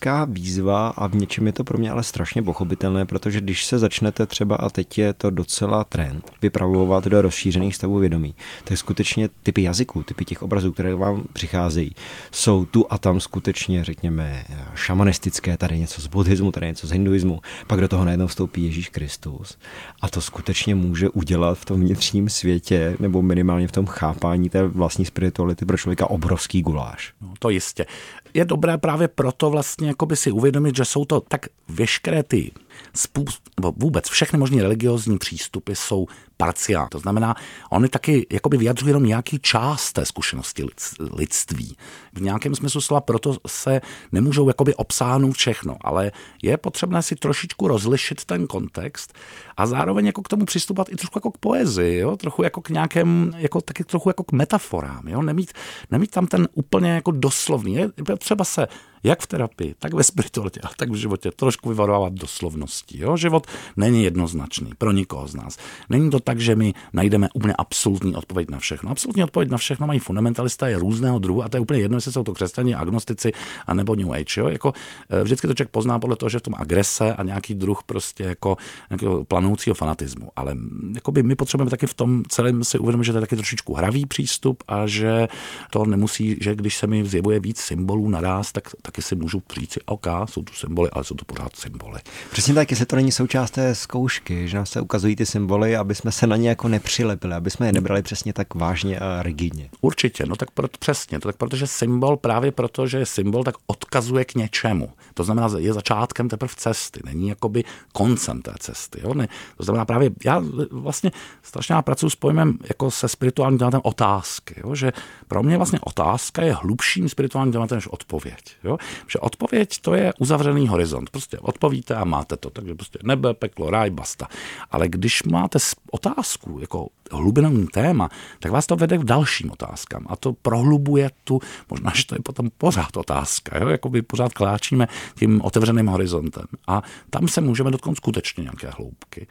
obrovská 0.00 0.24
výzva 0.24 0.88
a 0.88 1.06
v 1.06 1.14
něčem 1.14 1.46
je 1.46 1.52
to 1.52 1.64
pro 1.64 1.78
mě 1.78 1.90
ale 1.90 2.02
strašně 2.02 2.42
pochopitelné, 2.42 3.06
protože 3.06 3.40
když 3.40 3.64
se 3.64 3.78
začnete 3.78 4.26
třeba, 4.26 4.56
a 4.56 4.70
teď 4.70 4.98
je 4.98 5.12
to 5.12 5.30
docela 5.30 5.84
trend, 5.84 6.30
vypravovat 6.42 7.04
do 7.04 7.22
rozšířených 7.22 7.76
stavů 7.76 7.98
vědomí, 7.98 8.34
tak 8.64 8.78
skutečně 8.78 9.28
typy 9.42 9.62
jazyků, 9.62 10.02
typy 10.02 10.24
těch 10.24 10.42
obrazů, 10.42 10.72
které 10.72 10.94
vám 10.94 11.24
přicházejí, 11.32 11.94
jsou 12.32 12.64
tu 12.64 12.86
a 12.90 12.98
tam 12.98 13.20
skutečně, 13.20 13.84
řekněme, 13.84 14.44
šamanistické, 14.74 15.56
tady 15.56 15.78
něco 15.78 16.00
z 16.00 16.06
buddhismu, 16.06 16.52
tady 16.52 16.66
něco 16.66 16.86
z 16.86 16.90
hinduismu, 16.90 17.40
pak 17.66 17.80
do 17.80 17.88
toho 17.88 18.04
najednou 18.04 18.26
vstoupí 18.26 18.64
Ježíš 18.64 18.88
Kristus. 18.88 19.58
A 20.02 20.08
to 20.08 20.20
skutečně 20.20 20.74
může 20.74 21.08
udělat 21.08 21.58
v 21.58 21.64
tom 21.64 21.80
vnitřním 21.80 22.28
světě, 22.28 22.96
nebo 23.00 23.22
minimálně 23.22 23.68
v 23.68 23.72
tom 23.72 23.86
chápání 23.86 24.50
té 24.50 24.66
vlastní 24.66 25.04
spirituality 25.04 25.64
pro 25.64 25.76
člověka 25.76 26.10
obrovský 26.10 26.62
guláš. 26.62 27.12
No, 27.20 27.32
to 27.38 27.50
jistě. 27.50 27.86
Je 28.34 28.44
dobré 28.44 28.78
právě 28.78 29.08
proto 29.08 29.50
vlastně 29.50 29.88
jakoby 29.88 30.16
si 30.16 30.32
uvědomit, 30.32 30.76
že 30.76 30.84
jsou 30.84 31.04
to 31.04 31.20
tak 31.20 31.46
veškeré 31.68 32.22
ty 32.22 32.52
způsob, 32.94 33.42
vůbec 33.76 34.08
všechny 34.08 34.38
možné 34.38 34.62
religiozní 34.62 35.18
přístupy 35.18 35.72
jsou 35.72 36.06
parciální. 36.40 36.88
To 36.90 36.98
znamená, 36.98 37.34
oni 37.70 37.88
taky 37.88 38.26
jakoby 38.32 38.56
vyjadřují 38.56 38.90
jenom 38.90 39.04
nějaký 39.04 39.38
část 39.38 39.92
té 39.92 40.06
zkušenosti 40.06 40.66
lidství. 41.12 41.76
V 42.12 42.20
nějakém 42.22 42.54
smyslu 42.54 42.80
slova 42.80 43.00
proto 43.00 43.36
se 43.46 43.80
nemůžou 44.12 44.48
jakoby 44.48 44.74
obsáhnout 44.74 45.36
všechno, 45.36 45.76
ale 45.80 46.12
je 46.42 46.56
potřebné 46.56 47.02
si 47.02 47.16
trošičku 47.16 47.68
rozlišit 47.68 48.24
ten 48.24 48.46
kontext 48.46 49.14
a 49.56 49.66
zároveň 49.66 50.06
jako 50.06 50.22
k 50.22 50.28
tomu 50.28 50.44
přistupovat 50.44 50.88
i 50.88 50.96
trošku 50.96 51.18
jako 51.18 51.30
k 51.30 51.38
poezii, 51.38 51.98
jo? 51.98 52.16
trochu 52.16 52.42
jako 52.42 52.60
k 52.60 52.68
nějakém, 52.68 53.32
jako, 53.36 53.60
taky 53.60 53.84
trochu 53.84 54.08
jako 54.08 54.24
k 54.24 54.32
metaforám, 54.32 55.08
jo? 55.08 55.22
Nemít, 55.22 55.52
nemít 55.90 56.10
tam 56.10 56.26
ten 56.26 56.48
úplně 56.54 56.90
jako 56.90 57.10
doslovný. 57.10 57.74
Je 57.74 57.90
třeba 58.18 58.44
se 58.44 58.66
jak 59.02 59.20
v 59.20 59.26
terapii, 59.26 59.74
tak 59.78 59.94
ve 59.94 60.04
spiritualitě, 60.04 60.60
ale 60.60 60.72
tak 60.76 60.90
v 60.90 60.94
životě 60.94 61.30
trošku 61.30 61.68
vyvarovávat 61.68 62.12
doslovností. 62.12 62.98
Jo? 62.98 63.16
Život 63.16 63.46
není 63.76 64.04
jednoznačný 64.04 64.70
pro 64.78 64.92
nikoho 64.92 65.28
z 65.28 65.34
nás. 65.34 65.58
Není 65.90 66.10
to 66.10 66.20
tak, 66.20 66.40
že 66.40 66.56
my 66.56 66.74
najdeme 66.92 67.28
úplně 67.34 67.54
absolutní 67.58 68.14
odpověď 68.14 68.50
na 68.50 68.58
všechno. 68.58 68.90
Absolutní 68.90 69.24
odpověď 69.24 69.50
na 69.50 69.58
všechno 69.58 69.86
mají 69.86 70.00
fundamentalisté 70.00 70.78
různého 70.78 71.18
druhu 71.18 71.42
a 71.42 71.48
to 71.48 71.56
je 71.56 71.60
úplně 71.60 71.80
jedno, 71.80 71.96
jestli 71.96 72.12
jsou 72.12 72.22
to 72.22 72.34
křesťani, 72.34 72.74
agnostici 72.74 73.32
a 73.66 73.74
nebo 73.74 73.94
New 73.94 74.12
Age. 74.12 74.40
Jo? 74.40 74.48
Jako, 74.48 74.72
eh, 75.10 75.22
vždycky 75.22 75.46
to 75.46 75.54
člověk 75.54 75.70
pozná 75.70 75.98
podle 75.98 76.16
toho, 76.16 76.30
že 76.30 76.38
v 76.38 76.42
tom 76.42 76.54
agrese 76.58 77.14
a 77.14 77.22
nějaký 77.22 77.54
druh 77.54 77.82
prostě 77.82 78.24
jako 78.24 78.56
nějakého 78.90 79.24
planoucího 79.24 79.74
fanatismu. 79.74 80.28
Ale 80.36 80.54
mm, 80.54 80.92
jakoby 80.94 81.22
my 81.22 81.34
potřebujeme 81.34 81.70
taky 81.70 81.86
v 81.86 81.94
tom 81.94 82.22
celém 82.28 82.64
si 82.64 82.78
uvědomit, 82.78 83.04
že 83.04 83.12
to 83.12 83.18
je 83.18 83.20
taky 83.20 83.36
trošičku 83.36 83.74
hravý 83.74 84.06
přístup 84.06 84.62
a 84.68 84.86
že 84.86 85.28
to 85.70 85.84
nemusí, 85.84 86.36
že 86.40 86.54
když 86.54 86.76
se 86.76 86.86
mi 86.86 87.04
zjevuje 87.04 87.40
víc 87.40 87.60
symbolů 87.60 88.08
naraz, 88.08 88.52
tak 88.52 88.64
taky 88.90 89.02
si 89.02 89.16
můžu 89.16 89.42
říct 89.54 89.72
si, 89.72 89.80
OK, 89.86 90.06
jsou 90.24 90.42
tu 90.42 90.52
symboly, 90.52 90.90
ale 90.92 91.04
jsou 91.04 91.14
to 91.14 91.24
pořád 91.24 91.56
symboly. 91.56 92.00
Přesně 92.30 92.54
tak, 92.54 92.70
jestli 92.70 92.86
to 92.86 92.96
není 92.96 93.12
součást 93.12 93.50
té 93.50 93.74
zkoušky, 93.74 94.48
že 94.48 94.56
nám 94.56 94.66
se 94.66 94.80
ukazují 94.80 95.16
ty 95.16 95.26
symboly, 95.26 95.76
aby 95.76 95.94
jsme 95.94 96.12
se 96.12 96.26
na 96.26 96.36
ně 96.36 96.48
jako 96.48 96.68
nepřilepili, 96.68 97.34
aby 97.34 97.50
jsme 97.50 97.66
je 97.66 97.72
nebrali 97.72 98.02
přesně 98.02 98.32
tak 98.32 98.54
vážně 98.54 98.98
a 98.98 99.22
rigidně. 99.22 99.70
Určitě, 99.80 100.26
no 100.26 100.36
tak 100.36 100.50
proto, 100.50 100.78
přesně, 100.78 101.20
to 101.20 101.28
tak 101.28 101.36
protože 101.36 101.66
symbol 101.66 102.16
právě 102.16 102.52
proto, 102.52 102.86
že 102.86 102.98
je 102.98 103.06
symbol, 103.06 103.44
tak 103.44 103.54
odkazuje 103.66 104.24
k 104.24 104.34
něčemu. 104.34 104.90
To 105.14 105.24
znamená, 105.24 105.48
je 105.58 105.72
začátkem 105.72 106.28
teprve 106.28 106.52
cesty, 106.56 107.00
není 107.04 107.28
jakoby 107.28 107.64
koncem 107.92 108.42
té 108.42 108.52
cesty. 108.58 109.00
Jo? 109.02 109.14
Ne, 109.14 109.28
to 109.56 109.62
znamená 109.64 109.84
právě, 109.84 110.10
já 110.24 110.42
vlastně 110.70 111.10
strašně 111.42 111.76
pracuji 111.80 112.10
s 112.10 112.16
pojmem 112.16 112.58
jako 112.68 112.90
se 112.90 113.08
spirituálním 113.08 113.58
tématem 113.58 113.80
otázky, 113.84 114.54
jo? 114.64 114.74
že 114.74 114.92
pro 115.28 115.42
mě 115.42 115.56
vlastně 115.56 115.80
otázka 115.80 116.42
je 116.42 116.54
hlubším 116.54 117.08
spirituálním 117.08 117.52
tématem 117.52 117.76
než 117.76 117.86
odpověď. 117.86 118.56
Jo? 118.64 118.76
Že 119.06 119.18
odpověď 119.18 119.80
to 119.80 119.94
je 119.94 120.12
uzavřený 120.18 120.68
horizont. 120.68 121.10
Prostě 121.10 121.38
odpovíte 121.38 121.94
a 121.94 122.04
máte 122.04 122.36
to. 122.36 122.50
Takže 122.50 122.74
prostě 122.74 122.98
nebe, 123.02 123.34
peklo, 123.34 123.70
ráj, 123.70 123.90
basta. 123.90 124.28
Ale 124.70 124.88
když 124.88 125.22
máte 125.22 125.58
otázku, 125.90 126.58
jako 126.60 126.88
hlubinový 127.12 127.66
téma, 127.66 128.08
tak 128.40 128.52
vás 128.52 128.66
to 128.66 128.76
vede 128.76 128.98
k 128.98 129.04
dalším 129.04 129.50
otázkám. 129.50 130.06
A 130.08 130.16
to 130.16 130.32
prohlubuje 130.32 131.10
tu, 131.24 131.40
možná, 131.70 131.92
že 131.94 132.06
to 132.06 132.14
je 132.14 132.20
potom 132.22 132.50
pořád 132.58 132.96
otázka, 132.96 133.58
jo? 133.58 133.68
jako 133.68 133.88
by 133.88 134.02
pořád 134.02 134.32
kláčíme 134.32 134.88
tím 135.18 135.40
otevřeným 135.44 135.86
horizontem. 135.86 136.44
A 136.66 136.82
tam 137.10 137.28
se 137.28 137.40
můžeme 137.40 137.70
dotknout 137.70 137.96
skutečně 137.96 138.42
nějaké 138.42 138.70
hloubky. 138.76 139.26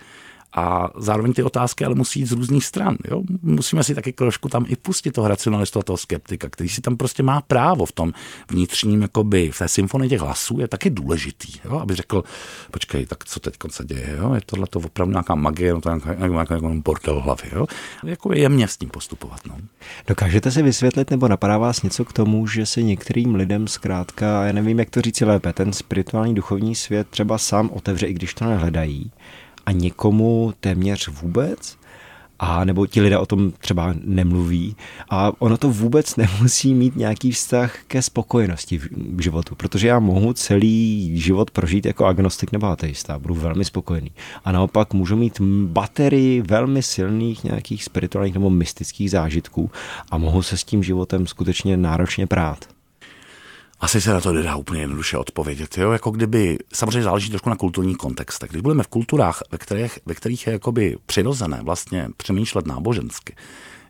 A 0.54 0.90
zároveň 0.98 1.34
ty 1.34 1.44
otázky 1.44 1.86
ale 1.86 1.96
musí 1.96 2.20
jít 2.20 2.26
z 2.26 2.32
různých 2.32 2.66
stran. 2.66 2.98
Jo? 3.12 3.22
Musíme 3.42 3.84
si 3.84 3.96
taky 3.96 4.14
trošku 4.14 4.50
tam 4.50 4.66
i 4.68 4.76
pustit 4.76 5.12
toho 5.12 5.28
racionalistu 5.28 5.80
a 5.80 5.84
toho 5.84 5.98
skeptika, 5.98 6.50
který 6.50 6.70
si 6.70 6.82
tam 6.82 6.98
prostě 6.98 7.24
má 7.24 7.42
právo 7.42 7.86
v 7.86 7.92
tom 7.92 8.14
vnitřním, 8.52 9.02
jakoby 9.02 9.52
v 9.52 9.58
té 9.58 9.68
symfonii 9.68 10.10
těch 10.10 10.22
hlasů 10.22 10.60
je 10.60 10.68
taky 10.68 10.90
důležitý, 10.90 11.54
jo? 11.66 11.80
aby 11.80 11.96
řekl, 11.96 12.24
počkej, 12.72 13.06
tak 13.06 13.26
co 13.26 13.40
teď 13.40 13.54
se 13.70 13.86
děje, 13.86 14.16
jo? 14.18 14.34
je 14.34 14.42
tohle 14.46 14.68
to 14.70 14.80
opravdu 14.80 15.12
nějaká 15.12 15.36
magie, 15.36 15.74
no 15.74 15.82
to 15.82 15.90
je 15.90 15.96
nějaký, 16.06 16.34
nějaký, 16.34 16.54
nějaký 16.54 16.82
bordel 16.82 17.20
hlavy. 17.20 17.50
Jo? 17.52 17.66
Jako 18.04 18.34
je 18.34 18.40
jemně 18.40 18.68
s 18.68 18.78
tím 18.78 18.90
postupovat. 18.90 19.40
No. 19.48 19.58
Dokážete 20.08 20.52
si 20.52 20.62
vysvětlit 20.62 21.12
nebo 21.12 21.28
napadá 21.28 21.58
vás 21.58 21.82
něco 21.84 22.06
k 22.06 22.14
tomu, 22.14 22.48
že 22.48 22.66
se 22.66 22.82
některým 22.82 23.36
lidem 23.36 23.68
zkrátka, 23.68 24.44
já 24.44 24.52
nevím, 24.52 24.80
jak 24.80 24.90
to 24.90 25.02
říct 25.02 25.22
lépe, 25.22 25.54
ten 25.54 25.74
spirituální 25.74 26.36
duchovní 26.36 26.76
svět 26.76 27.08
třeba 27.10 27.38
sám 27.38 27.70
otevře, 27.74 28.08
i 28.08 28.14
když 28.14 28.34
to 28.34 28.46
nehledají, 28.46 29.12
a 29.70 29.72
někomu 29.72 30.54
téměř 30.60 31.08
vůbec? 31.08 31.78
A 32.40 32.66
nebo 32.66 32.88
ti 32.88 33.02
lidé 33.02 33.18
o 33.18 33.26
tom 33.26 33.52
třeba 33.52 33.94
nemluví. 34.04 34.76
A 35.10 35.32
ono 35.40 35.58
to 35.58 35.70
vůbec 35.70 36.16
nemusí 36.16 36.74
mít 36.74 36.96
nějaký 36.96 37.32
vztah 37.32 37.78
ke 37.88 38.02
spokojenosti 38.02 38.78
v 38.78 39.22
životu, 39.22 39.56
protože 39.56 39.88
já 39.88 40.00
mohu 40.00 40.34
celý 40.34 41.12
život 41.20 41.52
prožít 41.52 41.86
jako 41.86 42.06
agnostik 42.06 42.52
nebo 42.52 42.68
ateista, 42.68 43.20
budu 43.20 43.36
velmi 43.36 43.66
spokojený. 43.66 44.12
A 44.46 44.52
naopak 44.52 44.94
můžu 44.94 45.16
mít 45.16 45.42
baterii 45.66 46.42
velmi 46.42 46.84
silných 46.84 47.44
nějakých 47.44 47.84
spirituálních 47.84 48.34
nebo 48.34 48.50
mystických 48.50 49.12
zážitků 49.12 49.72
a 50.12 50.18
mohu 50.18 50.42
se 50.42 50.58
s 50.58 50.64
tím 50.64 50.84
životem 50.84 51.28
skutečně 51.28 51.78
náročně 51.78 52.28
prát. 52.28 52.79
Asi 53.80 54.02
se 54.02 54.14
na 54.14 54.22
to 54.22 54.34
nedá 54.34 54.56
úplně 54.56 54.82
jednoduše 54.82 55.18
odpovědět. 55.18 55.78
Jo? 55.78 55.92
Jako 55.92 56.12
kdyby, 56.12 56.58
samozřejmě 56.74 57.04
záleží 57.04 57.30
trošku 57.30 57.50
na 57.50 57.56
kulturní 57.56 57.96
kontext. 57.96 58.44
Když 58.44 58.62
budeme 58.62 58.84
v 58.84 58.88
kulturách, 58.88 59.42
ve 59.52 59.58
kterých, 59.58 60.00
ve 60.06 60.14
kterých 60.14 60.48
je 60.48 60.54
jakoby 60.54 60.98
přirozené 61.06 61.60
vlastně 61.64 62.08
přemýšlet 62.18 62.68
nábožensky, 62.68 63.36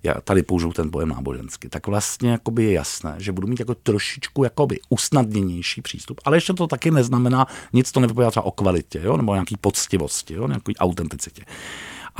já 0.03 0.13
tady 0.23 0.43
použiju 0.43 0.73
ten 0.73 0.91
pojem 0.91 1.09
nábožensky, 1.09 1.69
tak 1.69 1.87
vlastně 1.87 2.31
jakoby 2.31 2.63
je 2.63 2.71
jasné, 2.71 3.15
že 3.17 3.31
budu 3.31 3.47
mít 3.47 3.59
jako 3.59 3.75
trošičku 3.75 4.43
jakoby 4.43 4.79
usnadněnější 4.89 5.81
přístup, 5.81 6.21
ale 6.25 6.37
ještě 6.37 6.53
to 6.53 6.67
taky 6.67 6.91
neznamená, 6.91 7.47
nic 7.73 7.91
to 7.91 7.99
nevypovídá 7.99 8.31
třeba 8.31 8.45
o 8.45 8.51
kvalitě, 8.51 9.01
jo? 9.03 9.17
nebo 9.17 9.33
nějaký 9.33 9.57
poctivosti, 9.57 10.33
jo? 10.33 10.47
nějaký 10.47 10.77
autenticitě. 10.77 11.43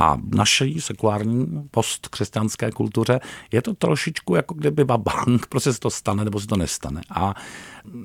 A 0.00 0.18
naší 0.34 0.80
sekulární 0.80 1.46
postkřesťanské 1.70 2.70
kultuře 2.70 3.20
je 3.52 3.62
to 3.62 3.74
trošičku 3.74 4.34
jako 4.34 4.54
kdyby 4.54 4.84
babank, 4.84 5.46
prostě 5.46 5.72
se 5.72 5.80
to 5.80 5.90
stane 5.90 6.24
nebo 6.24 6.40
se 6.40 6.46
to 6.46 6.56
nestane. 6.56 7.00
A 7.10 7.34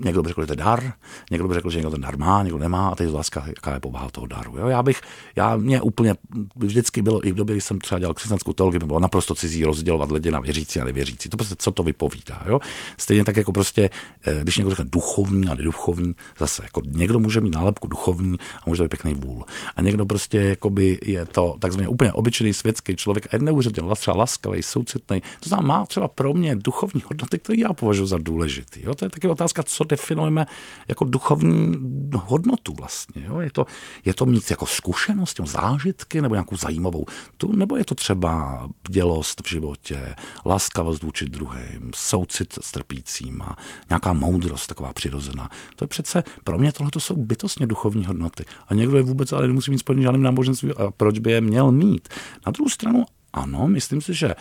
někdo 0.03 0.23
by 0.23 0.29
řekl, 0.29 0.41
že 0.41 0.47
to 0.47 0.53
je 0.53 0.57
dar, 0.57 0.93
někdo 1.31 1.47
by 1.47 1.53
řekl, 1.53 1.69
že 1.69 1.77
někdo 1.77 1.91
ten 1.91 2.01
dar 2.01 2.17
má, 2.17 2.43
někdo 2.43 2.57
nemá 2.57 2.89
a 2.89 2.95
teď 2.95 3.07
je 3.07 3.13
otázka, 3.13 3.43
jaká 3.47 3.73
je 3.73 3.79
povaha 3.79 4.09
toho 4.09 4.27
daru. 4.27 4.57
Jo? 4.57 4.67
Já 4.67 4.83
bych, 4.83 5.01
já 5.35 5.57
mě 5.57 5.81
úplně 5.81 6.15
vždycky 6.55 7.01
bylo, 7.01 7.27
i 7.27 7.31
v 7.31 7.35
době, 7.35 7.55
kdy 7.55 7.61
jsem 7.61 7.79
třeba 7.79 7.99
dělal 7.99 8.13
křesťanskou 8.13 8.53
teologii, 8.53 8.79
bylo 8.79 8.99
naprosto 8.99 9.35
cizí 9.35 9.65
rozdělovat 9.65 10.11
lidi 10.11 10.31
na 10.31 10.39
věřící 10.39 10.79
a 10.79 10.85
nevěřící. 10.85 11.29
To 11.29 11.37
prostě, 11.37 11.55
co 11.59 11.71
to 11.71 11.83
vypovídá. 11.83 12.43
Jo? 12.45 12.59
Stejně 12.97 13.23
tak 13.23 13.37
jako 13.37 13.51
prostě, 13.51 13.89
eh, 14.25 14.39
když 14.41 14.57
někdo 14.57 14.69
řekne 14.69 14.85
duchovní 14.91 15.47
a 15.47 15.55
neduchovní, 15.55 16.15
zase 16.39 16.63
jako 16.63 16.81
někdo 16.85 17.19
může 17.19 17.41
mít 17.41 17.55
nálepku 17.55 17.87
duchovní 17.87 18.37
a 18.39 18.63
může 18.65 18.83
být 18.83 18.89
pěkný 18.89 19.13
vůl. 19.13 19.45
A 19.75 19.81
někdo 19.81 20.05
prostě 20.05 20.37
jakoby 20.37 20.99
je 21.03 21.25
to 21.25 21.55
takzvaně 21.59 21.84
úplně 21.87 22.13
obyčejný 22.13 22.53
světský 22.53 22.95
člověk 22.95 23.27
a 23.31 23.35
je 23.35 23.39
neuvěřitelně 23.39 23.95
třeba 23.95 24.17
laskavý, 24.17 24.63
soucitný. 24.63 25.21
To 25.39 25.49
znamená, 25.49 25.67
má 25.67 25.85
třeba 25.85 26.07
pro 26.07 26.33
mě 26.33 26.55
duchovní 26.55 27.03
hodnoty, 27.05 27.39
které 27.39 27.59
já 27.59 27.73
považuji 27.73 28.05
za 28.05 28.17
důležitý. 28.17 28.83
Jo? 28.83 28.95
To 28.95 29.05
je 29.05 29.09
taky 29.09 29.27
otázka, 29.27 29.63
co 29.63 29.83
definujeme 29.83 30.45
jako 30.87 31.05
duchovní 31.05 31.71
hodnotu 32.13 32.73
vlastně. 32.73 33.25
Jo? 33.25 33.39
Je, 33.39 33.51
to, 33.51 33.65
je 34.05 34.13
to 34.13 34.25
mít 34.25 34.51
jako 34.51 34.65
zkušenost, 34.65 35.39
zážitky 35.45 36.21
nebo 36.21 36.35
nějakou 36.35 36.57
zajímavou 36.57 37.05
tu, 37.37 37.55
nebo 37.55 37.77
je 37.77 37.85
to 37.85 37.95
třeba 37.95 38.63
dělost 38.89 39.41
v 39.45 39.49
životě, 39.49 40.15
laskavost 40.45 41.03
vůči 41.03 41.25
druhým, 41.25 41.91
soucit 41.95 42.59
s 42.61 42.71
trpícím 42.71 43.41
nějaká 43.89 44.13
moudrost 44.13 44.67
taková 44.67 44.93
přirozená. 44.93 45.49
To 45.75 45.83
je 45.83 45.87
přece, 45.87 46.23
pro 46.43 46.57
mě 46.57 46.71
tohle 46.71 46.91
jsou 46.97 47.15
bytostně 47.15 47.67
duchovní 47.67 48.05
hodnoty. 48.05 48.45
A 48.67 48.73
někdo 48.73 48.97
je 48.97 49.03
vůbec 49.03 49.31
ale 49.31 49.47
nemusí 49.47 49.71
mít 49.71 49.77
spojený 49.77 50.03
žádným 50.03 50.23
náboženstvím 50.23 50.73
a 50.77 50.91
proč 50.91 51.19
by 51.19 51.31
je 51.31 51.41
měl 51.41 51.64
mít? 51.71 52.09
Na 52.45 52.51
druhou 52.51 52.69
stranu, 52.69 53.05
ano, 53.33 53.67
myslím 53.67 54.01
si, 54.01 54.13
že 54.13 54.35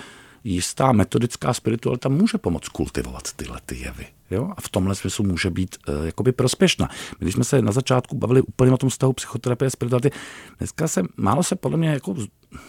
jistá 0.44 0.92
metodická 0.92 1.54
spiritualita 1.54 2.08
může 2.08 2.38
pomoct 2.38 2.68
kultivovat 2.68 3.32
tyhle 3.32 3.60
ty 3.66 3.78
jevy. 3.78 4.06
Jo? 4.30 4.50
A 4.56 4.60
v 4.60 4.68
tomhle 4.68 4.94
smyslu 4.94 5.24
může 5.24 5.50
být 5.50 5.76
e, 5.88 6.06
jakoby 6.06 6.32
prospěšná. 6.32 6.88
My, 7.20 7.24
když 7.24 7.34
jsme 7.34 7.44
se 7.44 7.62
na 7.62 7.72
začátku 7.72 8.16
bavili 8.16 8.42
úplně 8.42 8.72
o 8.72 8.76
tom 8.76 8.88
vztahu 8.88 9.12
psychoterapie 9.12 9.66
a 9.66 9.70
spirituality, 9.70 10.10
dneska 10.58 10.88
se 10.88 11.02
málo 11.16 11.42
se 11.42 11.56
podle 11.56 11.78
mě 11.78 11.88
jako, 11.88 12.14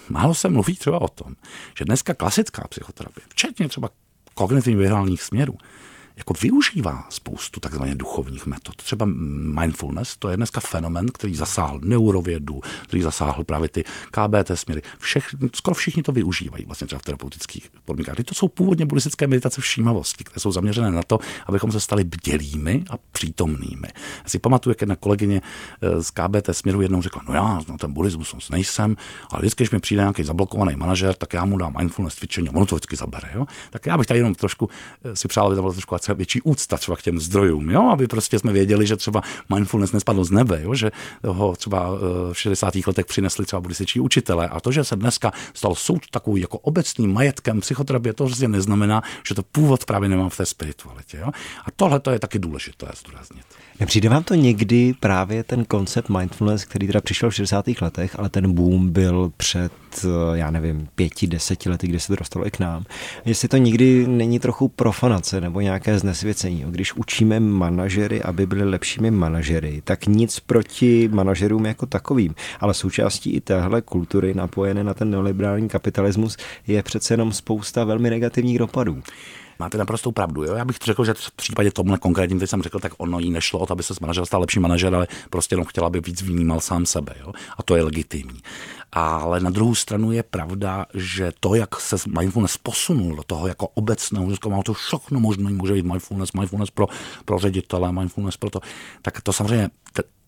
málo 0.09 0.33
se 0.33 0.49
mluví 0.49 0.75
třeba 0.75 1.01
o 1.01 1.07
tom, 1.07 1.35
že 1.77 1.85
dneska 1.85 2.13
klasická 2.13 2.67
psychoterapie, 2.67 3.25
včetně 3.29 3.67
třeba 3.67 3.89
kognitivně 4.33 4.77
vyhrálních 4.77 5.21
směrů, 5.21 5.57
jako 6.17 6.33
využívá 6.41 7.07
spoustu 7.09 7.59
takzvaně 7.59 7.95
duchovních 7.95 8.45
metod. 8.45 8.75
Třeba 8.75 9.05
mindfulness, 9.59 10.17
to 10.17 10.29
je 10.29 10.37
dneska 10.37 10.59
fenomen, 10.59 11.07
který 11.07 11.35
zasáhl 11.35 11.79
neurovědu, 11.83 12.61
který 12.83 13.03
zasáhl 13.03 13.43
právě 13.43 13.69
ty 13.69 13.83
KBT 14.11 14.51
směry. 14.53 14.81
Všech, 14.99 15.27
skoro 15.55 15.75
všichni 15.75 16.03
to 16.03 16.11
využívají 16.11 16.65
vlastně 16.65 16.87
třeba 16.87 16.99
v 16.99 17.03
terapeutických 17.03 17.71
podmínkách. 17.85 18.15
To 18.25 18.35
jsou 18.35 18.47
původně 18.47 18.85
buddhistické 18.85 19.27
meditace 19.27 19.61
všímavosti, 19.61 20.23
které 20.23 20.39
jsou 20.39 20.51
zaměřené 20.51 20.91
na 20.91 21.03
to, 21.03 21.19
abychom 21.45 21.71
se 21.71 21.79
stali 21.79 22.03
bdělými 22.03 22.83
a 22.89 22.93
přítomnými. 23.11 23.87
Já 24.23 24.29
si 24.29 24.39
pamatuju, 24.39 24.71
jak 24.71 24.81
jedna 24.81 24.95
kolegyně 24.95 25.41
eh, 25.81 26.03
z 26.03 26.11
KBT 26.11 26.49
směru 26.51 26.81
jednou 26.81 27.01
řekla, 27.01 27.21
no 27.27 27.33
já 27.33 27.61
no 27.67 27.77
ten 27.77 27.93
buddhismus 27.93 28.49
nejsem, 28.49 28.95
ale 29.31 29.41
vždycky, 29.41 29.63
když 29.63 29.71
mi 29.71 29.79
přijde 29.79 30.01
nějaký 30.01 30.23
zablokovaný 30.23 30.75
manažer, 30.75 31.15
tak 31.15 31.33
já 31.33 31.45
mu 31.45 31.57
dám 31.57 31.75
mindfulness 31.77 32.15
cvičení 32.15 32.49
ono 32.49 32.65
to 32.65 32.75
vždycky 32.75 32.95
zabere. 32.95 33.29
Jo? 33.35 33.45
Tak 33.69 33.85
já 33.85 33.97
bych 33.97 34.07
tady 34.07 34.19
jenom 34.19 34.35
trošku 34.35 34.69
eh, 35.03 35.15
si 35.15 35.27
přál, 35.27 35.45
aby 35.47 35.55
tam 35.55 35.63
bylo 35.63 35.73
trošku 35.73 35.95
třeba 36.05 36.15
větší 36.15 36.41
úcta 36.41 36.77
třeba 36.77 36.97
k 36.97 37.01
těm 37.01 37.19
zdrojům, 37.19 37.69
jo? 37.69 37.89
aby 37.89 38.07
prostě 38.07 38.39
jsme 38.39 38.53
věděli, 38.53 38.87
že 38.87 38.95
třeba 38.95 39.21
mindfulness 39.55 39.91
nespadlo 39.91 40.23
z 40.23 40.31
nebe, 40.31 40.61
jo? 40.61 40.75
že 40.75 40.91
ho 41.25 41.55
třeba 41.55 41.89
eh, 42.29 42.33
v 42.33 42.39
60. 42.39 42.73
letech 42.87 43.05
přinesli 43.05 43.45
třeba 43.45 43.61
buddhističtí 43.61 43.99
učitelé 43.99 44.47
a 44.49 44.59
to, 44.59 44.71
že 44.71 44.83
se 44.83 44.95
dneska 44.95 45.31
stal 45.53 45.75
soud 45.75 46.01
takový 46.11 46.41
jako 46.41 46.57
obecným 46.57 47.13
majetkem 47.13 47.61
psychoterapie, 47.61 48.13
to 48.13 48.25
prostě 48.25 48.47
neznamená, 48.47 49.01
že 49.27 49.35
to 49.35 49.43
původ 49.43 49.85
právě 49.85 50.09
nemám 50.09 50.29
v 50.29 50.37
té 50.37 50.45
spiritualitě. 50.45 51.17
Jo? 51.17 51.27
A 51.65 51.71
tohle 51.75 51.99
to 51.99 52.11
je 52.11 52.19
taky 52.19 52.39
důležité 52.39 52.87
zdůraznit. 52.99 53.45
Nepřijde 53.79 54.09
vám 54.09 54.23
to 54.23 54.35
někdy 54.35 54.93
právě 54.99 55.43
ten 55.43 55.65
koncept 55.65 56.09
mindfulness, 56.09 56.65
který 56.65 56.87
teda 56.87 57.01
přišel 57.01 57.29
v 57.29 57.35
60. 57.35 57.65
letech, 57.81 58.19
ale 58.19 58.29
ten 58.29 58.53
boom 58.53 58.89
byl 58.89 59.31
před, 59.37 59.71
eh, 60.03 60.07
já 60.37 60.51
nevím, 60.51 60.87
pěti, 60.95 61.27
deseti 61.27 61.69
lety, 61.69 61.87
kdy 61.87 61.99
se 61.99 62.07
to 62.07 62.15
dostalo 62.15 62.47
i 62.47 62.51
k 62.51 62.59
nám. 62.59 62.85
Jestli 63.25 63.47
to 63.47 63.57
nikdy 63.57 64.07
není 64.07 64.39
trochu 64.39 64.67
profanace 64.67 65.41
nebo 65.41 65.61
nějaké 65.61 65.94
znesvěcení. 65.99 66.65
Když 66.67 66.93
učíme 66.93 67.39
manažery, 67.39 68.21
aby 68.21 68.45
byli 68.45 68.63
lepšími 68.63 69.11
manažery, 69.11 69.81
tak 69.83 70.05
nic 70.05 70.39
proti 70.39 71.09
manažerům 71.13 71.65
jako 71.65 71.85
takovým, 71.85 72.35
ale 72.59 72.73
součástí 72.73 73.33
i 73.33 73.41
téhle 73.41 73.81
kultury 73.81 74.33
napojené 74.33 74.83
na 74.83 74.93
ten 74.93 75.11
neoliberální 75.11 75.69
kapitalismus 75.69 76.37
je 76.67 76.83
přece 76.83 77.13
jenom 77.13 77.33
spousta 77.33 77.83
velmi 77.83 78.09
negativních 78.09 78.59
dopadů. 78.59 79.03
Máte 79.59 79.77
naprostou 79.77 80.11
pravdu. 80.11 80.43
Jo? 80.43 80.55
Já 80.55 80.65
bych 80.65 80.77
řekl, 80.83 81.05
že 81.05 81.13
v 81.13 81.31
případě 81.31 81.71
tomhle 81.71 81.97
konkrétním, 81.97 82.39
teď 82.39 82.49
jsem 82.49 82.61
řekl, 82.61 82.79
tak 82.79 82.93
ono 82.97 83.19
jí 83.19 83.31
nešlo 83.31 83.59
o 83.59 83.65
to, 83.65 83.73
aby 83.73 83.83
se 83.83 83.95
z 83.95 83.99
manažera 83.99 84.25
stal 84.25 84.41
lepší 84.41 84.59
manažer, 84.59 84.95
ale 84.95 85.07
prostě 85.29 85.53
jenom 85.53 85.65
chtěla, 85.65 85.87
aby 85.87 85.99
víc 85.99 86.21
vnímal 86.21 86.59
sám 86.59 86.85
sebe. 86.85 87.15
Jo? 87.19 87.33
A 87.57 87.63
to 87.63 87.75
je 87.75 87.83
legitimní. 87.83 88.39
Ale 88.95 89.39
na 89.39 89.49
druhou 89.49 89.75
stranu 89.75 90.11
je 90.11 90.23
pravda, 90.23 90.85
že 90.93 91.31
to, 91.39 91.55
jak 91.55 91.79
se 91.79 91.95
mindfulness 92.19 92.57
posunul 92.57 93.15
do 93.15 93.23
toho 93.23 93.47
jako 93.47 93.67
obecného, 93.67 94.31
že 94.31 94.37
má 94.49 94.63
to 94.63 94.73
všechno 94.73 95.19
možné, 95.19 95.51
může 95.51 95.73
být 95.73 95.85
mindfulness, 95.85 96.33
mindfulness 96.33 96.71
pro, 96.71 96.87
pro 97.25 97.39
ředitele, 97.39 97.91
mindfulness 97.91 98.37
pro 98.37 98.49
to, 98.49 98.59
tak 99.01 99.21
to 99.21 99.33
samozřejmě 99.33 99.69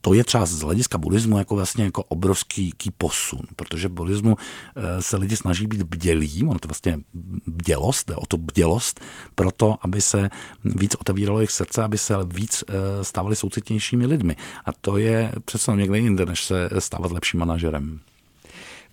to 0.01 0.13
je 0.13 0.23
třeba 0.23 0.45
z 0.45 0.62
hlediska 0.62 0.97
buddhismu 0.97 1.38
jako 1.38 1.56
vlastně 1.56 1.84
jako 1.84 2.03
obrovský 2.03 2.73
posun, 2.97 3.39
protože 3.56 3.89
buddhismu 3.89 4.36
eh, 4.75 5.01
se 5.01 5.17
lidi 5.17 5.36
snaží 5.36 5.67
být 5.67 5.84
bdělí, 5.84 6.43
ono 6.43 6.60
to 6.60 6.67
vlastně 6.67 6.99
bdělost, 7.47 8.12
o 8.15 8.25
to 8.25 8.38
bdělost, 8.38 8.99
proto, 9.36 9.77
aby 9.82 10.01
se 10.01 10.30
víc 10.63 10.95
otevíralo 10.95 11.39
jejich 11.39 11.51
srdce, 11.51 11.84
aby 11.84 11.97
se 11.97 12.15
víc 12.25 12.63
eh, 12.67 13.03
stávali 13.03 13.36
soucitnějšími 13.36 14.06
lidmi. 14.06 14.36
A 14.65 14.71
to 14.82 14.97
je 14.97 15.32
přece 15.45 15.71
někde 15.71 15.99
jinde, 15.99 16.25
než 16.25 16.45
se 16.45 16.69
stávat 16.80 17.12
lepším 17.12 17.39
manažerem. 17.39 17.99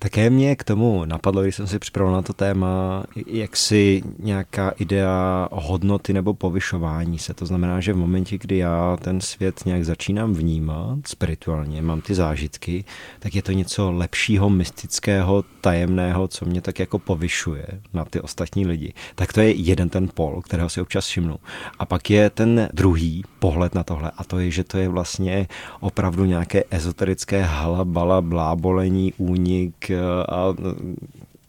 Také 0.05 0.31
mě 0.31 0.57
k 0.57 0.65
tomu 0.65 1.05
napadlo, 1.05 1.43
když 1.43 1.57
jsem 1.57 1.67
si 1.67 1.79
připravil 1.79 2.13
na 2.13 2.23
to 2.23 2.33
téma, 2.33 3.05
jak 3.27 3.57
si 3.57 4.03
nějaká 4.19 4.71
idea 4.71 5.49
hodnoty 5.53 6.13
nebo 6.13 6.35
povyšování 6.35 7.19
se. 7.19 7.35
To 7.35 7.47
znamená, 7.47 7.81
že 7.81 7.93
v 7.93 7.97
momentě, 7.97 8.39
kdy 8.39 8.57
já 8.57 8.97
ten 9.01 9.21
svět 9.21 9.67
nějak 9.67 9.85
začínám 9.85 10.35
vnímat 10.35 10.99
spirituálně, 11.07 11.83
mám 11.83 12.01
ty 12.01 12.15
zážitky, 12.15 12.85
tak 13.19 13.35
je 13.35 13.43
to 13.43 13.53
něco 13.53 13.93
lepšího, 13.93 14.51
mystického, 14.51 15.45
tajemného, 15.61 16.29
co 16.29 16.45
mě 16.45 16.61
tak 16.61 16.79
jako 16.79 16.99
povyšuje 16.99 17.67
na 17.93 18.05
ty 18.05 18.21
ostatní 18.21 18.67
lidi. 18.67 18.93
Tak 19.15 19.33
to 19.33 19.41
je 19.41 19.51
jeden 19.51 19.89
ten 19.89 20.09
pol, 20.15 20.43
kterého 20.43 20.69
si 20.69 20.81
občas 20.81 21.07
všimnu. 21.07 21.37
A 21.79 21.87
pak 21.87 22.11
je 22.11 22.31
ten 22.31 22.69
druhý 22.73 23.25
pohled 23.45 23.75
na 23.75 23.85
tohle 23.85 24.11
a 24.17 24.25
to 24.25 24.39
je, 24.39 24.51
že 24.51 24.65
to 24.65 24.79
je 24.79 24.89
vlastně 24.89 25.47
opravdu 25.81 26.25
nějaké 26.25 26.65
ezoterické 26.71 27.43
halabala, 27.43 28.21
blábolení, 28.21 29.13
únik, 29.19 29.91
a 30.29 30.55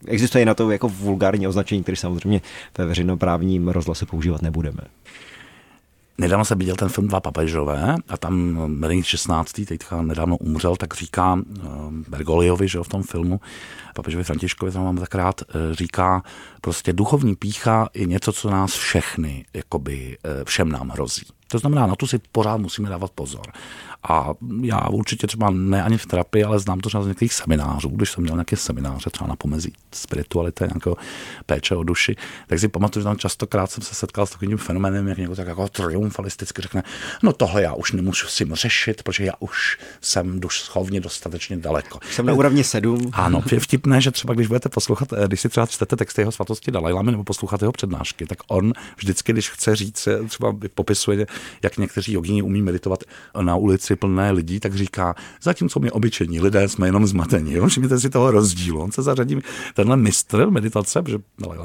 existuje 0.06 0.44
na 0.44 0.54
to 0.54 0.70
jako 0.70 0.88
vulgární 0.88 1.48
označení, 1.48 1.82
které 1.82 1.96
samozřejmě 1.96 2.40
ve 2.78 2.86
veřejnoprávním 2.86 3.68
rozhlase 3.68 4.06
používat 4.06 4.42
nebudeme. 4.42 4.80
Nedávno 6.18 6.44
se 6.44 6.54
viděl 6.54 6.76
ten 6.76 6.88
film 6.88 7.08
Dva 7.08 7.20
papežové 7.20 7.96
a 8.08 8.16
tam 8.16 8.58
Benedikt 8.80 9.06
16. 9.06 9.52
teďka 9.68 10.02
nedávno 10.02 10.36
umřel, 10.36 10.76
tak 10.76 10.94
říká 10.94 11.38
eh, 11.40 11.62
Bergoliovi, 12.08 12.68
že 12.68 12.78
v 12.78 12.88
tom 12.88 13.02
filmu, 13.02 13.40
papežovi 13.94 14.24
Františkovi, 14.24 14.72
tam 14.72 14.84
mám 14.84 14.96
tak 14.96 15.14
rád, 15.14 15.42
eh, 15.42 15.74
říká, 15.74 16.22
prostě 16.60 16.92
duchovní 16.92 17.36
pícha 17.36 17.88
je 17.94 18.06
něco, 18.06 18.32
co 18.32 18.50
nás 18.50 18.74
všechny, 18.74 19.44
jakoby 19.54 20.18
eh, 20.24 20.44
všem 20.44 20.68
nám 20.68 20.88
hrozí. 20.88 21.35
To 21.48 21.58
znamená, 21.58 21.86
na 21.86 21.96
to 21.96 22.06
si 22.06 22.18
pořád 22.32 22.56
musíme 22.56 22.88
dávat 22.88 23.10
pozor. 23.14 23.46
A 24.08 24.34
já 24.62 24.88
určitě 24.88 25.26
třeba 25.26 25.50
ne 25.50 25.82
ani 25.82 25.98
v 25.98 26.06
terapii, 26.06 26.44
ale 26.44 26.58
znám 26.58 26.80
to 26.80 26.88
třeba 26.88 27.04
z 27.04 27.06
některých 27.06 27.32
seminářů, 27.32 27.88
když 27.88 28.10
jsem 28.10 28.22
měl 28.22 28.36
nějaké 28.36 28.56
semináře 28.56 29.10
třeba 29.10 29.28
na 29.28 29.36
pomezí 29.36 29.72
spirituality, 29.92 30.64
nějakého 30.64 30.96
péče 31.46 31.74
o 31.74 31.82
duši, 31.82 32.16
tak 32.46 32.58
si 32.58 32.68
pamatuju, 32.68 33.02
že 33.02 33.04
tam 33.04 33.16
častokrát 33.16 33.70
jsem 33.70 33.82
se 33.82 33.94
setkal 33.94 34.26
s 34.26 34.30
takovým 34.30 34.58
fenoménem, 34.58 35.08
jak 35.08 35.18
někdo 35.18 35.36
tak 35.36 35.46
jako 35.46 35.68
triumfalisticky 35.68 36.62
řekne, 36.62 36.82
no 37.22 37.32
tohle 37.32 37.62
já 37.62 37.74
už 37.74 37.92
nemůžu 37.92 38.26
si 38.26 38.46
řešit, 38.52 39.02
protože 39.02 39.24
já 39.24 39.32
už 39.38 39.78
jsem 40.00 40.40
dušovně 40.40 41.00
dostatečně 41.00 41.56
daleko. 41.56 41.98
Jsem 42.10 42.26
na 42.26 42.32
úrovni 42.32 42.64
sedm. 42.64 43.10
Ano, 43.12 43.42
je 43.52 43.60
vtipné, 43.60 44.00
že 44.00 44.10
třeba 44.10 44.34
když 44.34 44.46
budete 44.46 44.68
poslouchat, 44.68 45.12
eh, 45.12 45.26
když 45.26 45.40
si 45.40 45.48
třeba 45.48 45.66
čtete 45.66 45.96
texty 45.96 46.20
jeho 46.20 46.32
svatosti 46.32 46.70
Dalajlamy 46.70 47.10
nebo 47.10 47.24
posloucháte 47.24 47.64
jeho 47.64 47.72
přednášky, 47.72 48.26
tak 48.26 48.38
on 48.48 48.72
vždycky, 48.96 49.32
když 49.32 49.50
chce 49.50 49.76
říct, 49.76 50.06
eh, 50.06 50.22
třeba 50.28 50.56
popisuje, 50.74 51.26
jak 51.62 51.78
někteří 51.78 52.12
jogíni 52.12 52.42
umí 52.42 52.62
meditovat 52.62 53.04
na 53.40 53.56
ulici 53.56 53.96
plné 53.96 54.30
lidí, 54.30 54.60
tak 54.60 54.74
říká, 54.74 55.14
zatímco 55.42 55.80
my 55.80 55.90
obyčejní 55.90 56.40
lidé 56.40 56.68
jsme 56.68 56.88
jenom 56.88 57.06
zmatení. 57.06 57.52
Jo? 57.52 57.66
Všimněte 57.68 58.00
si 58.00 58.10
toho 58.10 58.30
rozdílu. 58.30 58.82
On 58.82 58.92
se 58.92 59.02
zařadí, 59.02 59.38
tenhle 59.74 59.96
mistr 59.96 60.50
meditace, 60.50 61.02
protože 61.02 61.18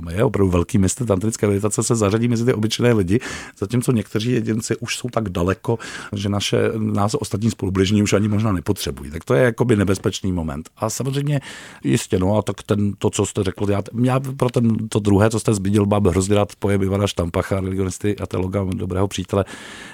je 0.09 0.23
opravdu 0.23 0.51
velký 0.51 0.77
mistr 0.77 1.05
tantrické 1.05 1.47
meditace, 1.47 1.83
se 1.83 1.95
zařadí 1.95 2.27
mezi 2.27 2.45
ty 2.45 2.53
obyčejné 2.53 2.93
lidi, 2.93 3.19
zatímco 3.57 3.91
někteří 3.91 4.31
jedinci 4.31 4.75
už 4.77 4.97
jsou 4.97 5.09
tak 5.09 5.29
daleko, 5.29 5.79
že 6.13 6.29
naše, 6.29 6.57
nás 6.77 7.15
ostatní 7.19 7.51
spoluběžní 7.51 8.03
už 8.03 8.13
ani 8.13 8.27
možná 8.27 8.51
nepotřebují. 8.51 9.11
Tak 9.11 9.23
to 9.23 9.33
je 9.33 9.43
jakoby 9.43 9.75
nebezpečný 9.75 10.31
moment. 10.31 10.69
A 10.77 10.89
samozřejmě 10.89 11.41
jistě, 11.83 12.19
no 12.19 12.37
a 12.37 12.41
tak 12.41 12.63
ten, 12.63 12.93
to, 12.97 13.09
co 13.09 13.25
jste 13.25 13.43
řekl, 13.43 13.71
já, 13.71 13.81
já 14.03 14.19
pro 14.19 14.49
ten, 14.49 14.87
to 14.89 14.99
druhé, 14.99 15.29
co 15.29 15.39
jste 15.39 15.53
zbídil, 15.53 15.85
mám 15.85 16.05
hrozně 16.05 16.35
rád 16.35 16.55
pojem 16.59 16.83
Ivana 16.83 17.07
Štampacha, 17.07 17.59
religionisty 17.59 18.17
a 18.17 18.27
teologa, 18.27 18.63
dobrého 18.73 19.07
přítele, 19.07 19.45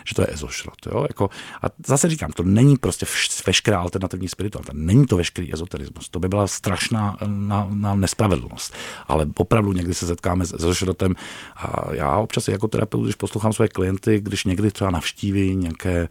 že 0.05 0.15
to 0.15 0.21
je 0.21 0.27
ezošrot. 0.33 0.85
Jo? 0.85 1.05
Jako, 1.09 1.29
a 1.61 1.65
zase 1.87 2.09
říkám, 2.09 2.31
to 2.31 2.43
není 2.43 2.77
prostě 2.77 3.05
veškerá 3.47 3.79
alternativní 3.79 4.27
spiritualita, 4.27 4.73
není 4.75 5.05
to 5.05 5.17
veškerý 5.17 5.53
ezoterismus. 5.53 6.09
To 6.09 6.19
by 6.19 6.27
byla 6.27 6.47
strašná 6.47 7.17
na, 7.25 7.67
na 7.73 7.95
nespravedlnost. 7.95 8.73
Ale 9.07 9.27
opravdu 9.35 9.73
někdy 9.73 9.93
se 9.93 10.07
setkáme 10.07 10.45
s 10.45 10.53
ezošrotem 10.53 11.15
a 11.55 11.93
já 11.93 12.17
občas 12.17 12.47
jako 12.47 12.67
terapeut, 12.67 13.03
když 13.03 13.15
poslouchám 13.15 13.53
své 13.53 13.67
klienty, 13.67 14.19
když 14.19 14.45
někdy 14.45 14.71
třeba 14.71 14.91
navštíví 14.91 15.55
nějaké 15.55 16.07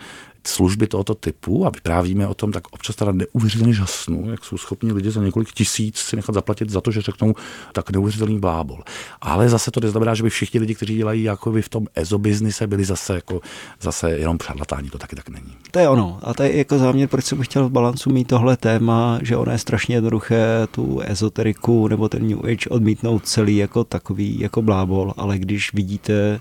služby 0.48 0.86
tohoto 0.86 1.14
typu 1.14 1.66
a 1.66 1.70
vyprávíme 1.70 2.26
o 2.26 2.34
tom, 2.34 2.52
tak 2.52 2.62
občas 2.70 2.96
teda 2.96 3.12
neuvěřitelně 3.12 3.72
žasnu, 3.74 4.30
jak 4.30 4.44
jsou 4.44 4.58
schopni 4.58 4.92
lidi 4.92 5.10
za 5.10 5.22
několik 5.22 5.52
tisíc 5.52 5.96
si 5.96 6.16
nechat 6.16 6.34
zaplatit 6.34 6.70
za 6.70 6.80
to, 6.80 6.90
že 6.90 7.00
řeknou 7.00 7.34
tak 7.72 7.90
neuvěřitelný 7.90 8.38
blábol. 8.38 8.82
Ale 9.20 9.48
zase 9.48 9.70
to 9.70 9.80
neznamená, 9.80 10.14
že 10.14 10.22
by 10.22 10.30
všichni 10.30 10.60
lidi, 10.60 10.74
kteří 10.74 10.96
dělají 10.96 11.22
jako 11.22 11.52
v 11.52 11.68
tom 11.68 11.86
ezobiznise, 11.94 12.66
byli 12.66 12.84
zase 12.84 13.14
jako 13.14 13.40
zase 13.80 14.10
jenom 14.10 14.38
přadlatáni, 14.38 14.90
to 14.90 14.98
taky 14.98 15.16
tak 15.16 15.28
není. 15.28 15.52
To 15.70 15.78
je 15.78 15.88
ono. 15.88 16.18
A 16.22 16.34
to 16.34 16.42
je 16.42 16.56
jako 16.56 16.78
záměr, 16.78 17.08
proč 17.08 17.24
jsem 17.24 17.42
chtěl 17.42 17.68
v 17.68 17.72
balancu 17.72 18.10
mít 18.10 18.28
tohle 18.28 18.56
téma, 18.56 19.18
že 19.22 19.36
ono 19.36 19.52
je 19.52 19.58
strašně 19.58 19.96
jednoduché 19.96 20.66
tu 20.70 21.00
ezoteriku 21.00 21.88
nebo 21.88 22.08
ten 22.08 22.28
New 22.28 22.38
Age 22.38 22.68
odmítnout 22.70 23.26
celý 23.26 23.56
jako 23.56 23.84
takový 23.84 24.40
jako 24.40 24.62
blábol, 24.62 25.14
ale 25.16 25.38
když 25.38 25.72
vidíte 25.72 26.40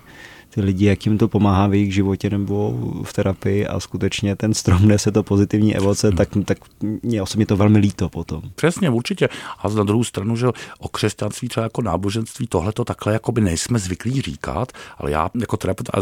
ty 0.56 0.62
lidi, 0.62 0.84
jak 0.86 1.06
jim 1.06 1.18
to 1.18 1.28
pomáhá 1.28 1.66
v 1.66 1.74
jejich 1.74 1.94
životě 1.94 2.30
nebo 2.30 2.74
v 3.04 3.12
terapii 3.12 3.66
a 3.66 3.80
skutečně 3.80 4.36
ten 4.36 4.54
strom 4.54 4.88
nese 4.88 5.12
to 5.12 5.22
pozitivní 5.22 5.76
evoce, 5.76 6.12
tak, 6.12 6.28
tak 6.44 6.58
mě 7.02 7.22
osobně 7.22 7.46
to 7.46 7.56
velmi 7.56 7.78
líto 7.78 8.08
potom. 8.08 8.42
Přesně, 8.54 8.90
určitě. 8.90 9.28
A 9.58 9.68
na 9.68 9.84
druhou 9.84 10.04
stranu, 10.04 10.36
že 10.36 10.46
o 10.78 10.88
křesťanství 10.88 11.48
třeba 11.48 11.64
jako 11.64 11.82
náboženství 11.82 12.46
tohle 12.46 12.72
to 12.72 12.84
takhle 12.84 13.12
jako 13.12 13.32
by 13.32 13.40
nejsme 13.40 13.78
zvyklí 13.78 14.20
říkat, 14.20 14.72
ale 14.98 15.10
já 15.10 15.30
jako 15.40 15.56
terapeut 15.56 15.88
a 15.88 15.98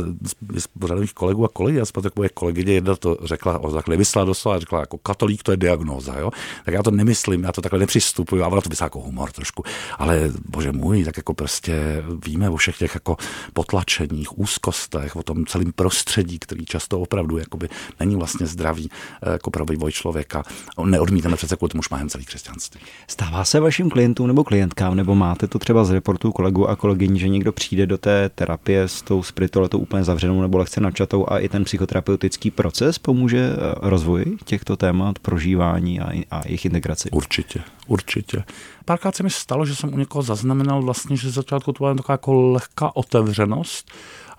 z 0.59 0.67
pořadových 0.79 1.15
kolegů 1.15 1.45
a 1.45 1.49
kolegy, 1.49 1.79
já 1.79 1.85
jsem 1.85 2.03
takové 2.03 2.29
kolegyně 2.29 2.73
jedna 2.73 2.97
to 2.97 3.19
řekla, 3.25 3.59
o 3.59 3.73
takhle 3.73 3.97
vyslala 3.97 4.25
doslova, 4.25 4.59
řekla 4.59 4.81
jako 4.81 4.99
katolík 4.99 5.43
to 5.43 5.51
je 5.51 5.57
diagnóza, 5.57 6.19
jo? 6.19 6.31
tak 6.65 6.75
já 6.75 6.83
to 6.83 6.91
nemyslím, 6.91 7.45
já 7.45 7.53
to 7.53 7.61
takhle 7.61 7.79
nepřistupuju, 7.81 8.43
a 8.43 8.49
ona 8.49 8.61
to 8.61 8.69
myslá 8.69 8.87
jako 8.87 9.01
humor 9.01 9.33
trošku, 9.33 9.65
ale 9.99 10.31
bože 10.49 10.73
můj, 10.73 11.05
tak 11.05 11.17
jako 11.17 11.35
prostě 11.35 12.05
víme 12.27 12.51
o 12.51 12.57
všech 12.57 12.79
těch 12.79 12.95
jako 12.95 13.17
potlačeních, 13.53 14.39
úzkostech, 14.45 15.17
o 15.17 15.23
tom 15.23 15.47
celém 15.47 15.73
prostředí, 15.73 16.39
který 16.39 16.65
často 16.65 17.01
opravdu 17.01 17.39
jakoby 17.39 17.69
není 18.01 18.17
vlastně 18.17 18.47
zdravý 18.47 18.91
eh, 19.23 19.33
jako 19.33 19.51
pro 19.51 19.65
vývoj 19.65 19.93
člověka. 19.93 20.43
Neodmítáme 20.85 21.37
přece 21.37 21.57
kvůli 21.57 21.71
tomu 21.71 21.83
šmahem 21.83 22.09
celý 22.09 22.25
křesťanství. 22.25 22.81
Stává 23.09 23.45
se 23.45 23.61
vašim 23.61 23.91
klientům 23.91 24.27
nebo 24.27 24.45
klientkám, 24.45 24.97
nebo 24.97 25.15
máte 25.15 25.47
to 25.47 25.59
třeba 25.59 25.85
z 25.85 25.91
reportů 25.91 26.33
kolegů 26.33 26.69
a 26.69 26.77
kolegyní, 26.77 27.19
že 27.19 27.29
někdo 27.29 27.53
přijde 27.53 27.87
do 27.87 27.99
té 27.99 28.29
terapie 28.29 28.89
s 28.89 29.03
tou 29.03 29.23
spiritualitou 29.23 29.79
úplně 29.79 30.05
zavřenou 30.05 30.43
nebo 30.43 30.59
lehce 30.59 30.81
načatou 30.81 31.27
a 31.29 31.39
i 31.39 31.49
ten 31.49 31.65
psychoterapeutický 31.65 32.51
proces 32.51 32.99
pomůže 32.99 33.51
eh, 33.53 33.75
rozvoji 33.81 34.37
těchto 34.45 34.77
témat, 34.77 35.19
prožívání 35.19 36.01
a, 36.01 36.25
a 36.31 36.43
jejich 36.47 36.65
integraci? 36.65 37.11
Určitě, 37.11 37.61
určitě. 37.87 38.45
Párkrát 38.85 39.17
se 39.17 39.23
mi 39.23 39.31
stalo, 39.31 39.67
že 39.67 39.75
jsem 39.75 39.95
u 39.95 39.99
někoho 39.99 40.23
zaznamenal 40.23 40.83
vlastně, 40.83 41.17
že 41.17 41.31
začátku 41.31 41.73
to 41.73 41.85
byla 41.85 41.95
taková 41.95 42.15
jako 42.15 42.33
lehká 42.33 42.97
otevřenost, 42.97 43.91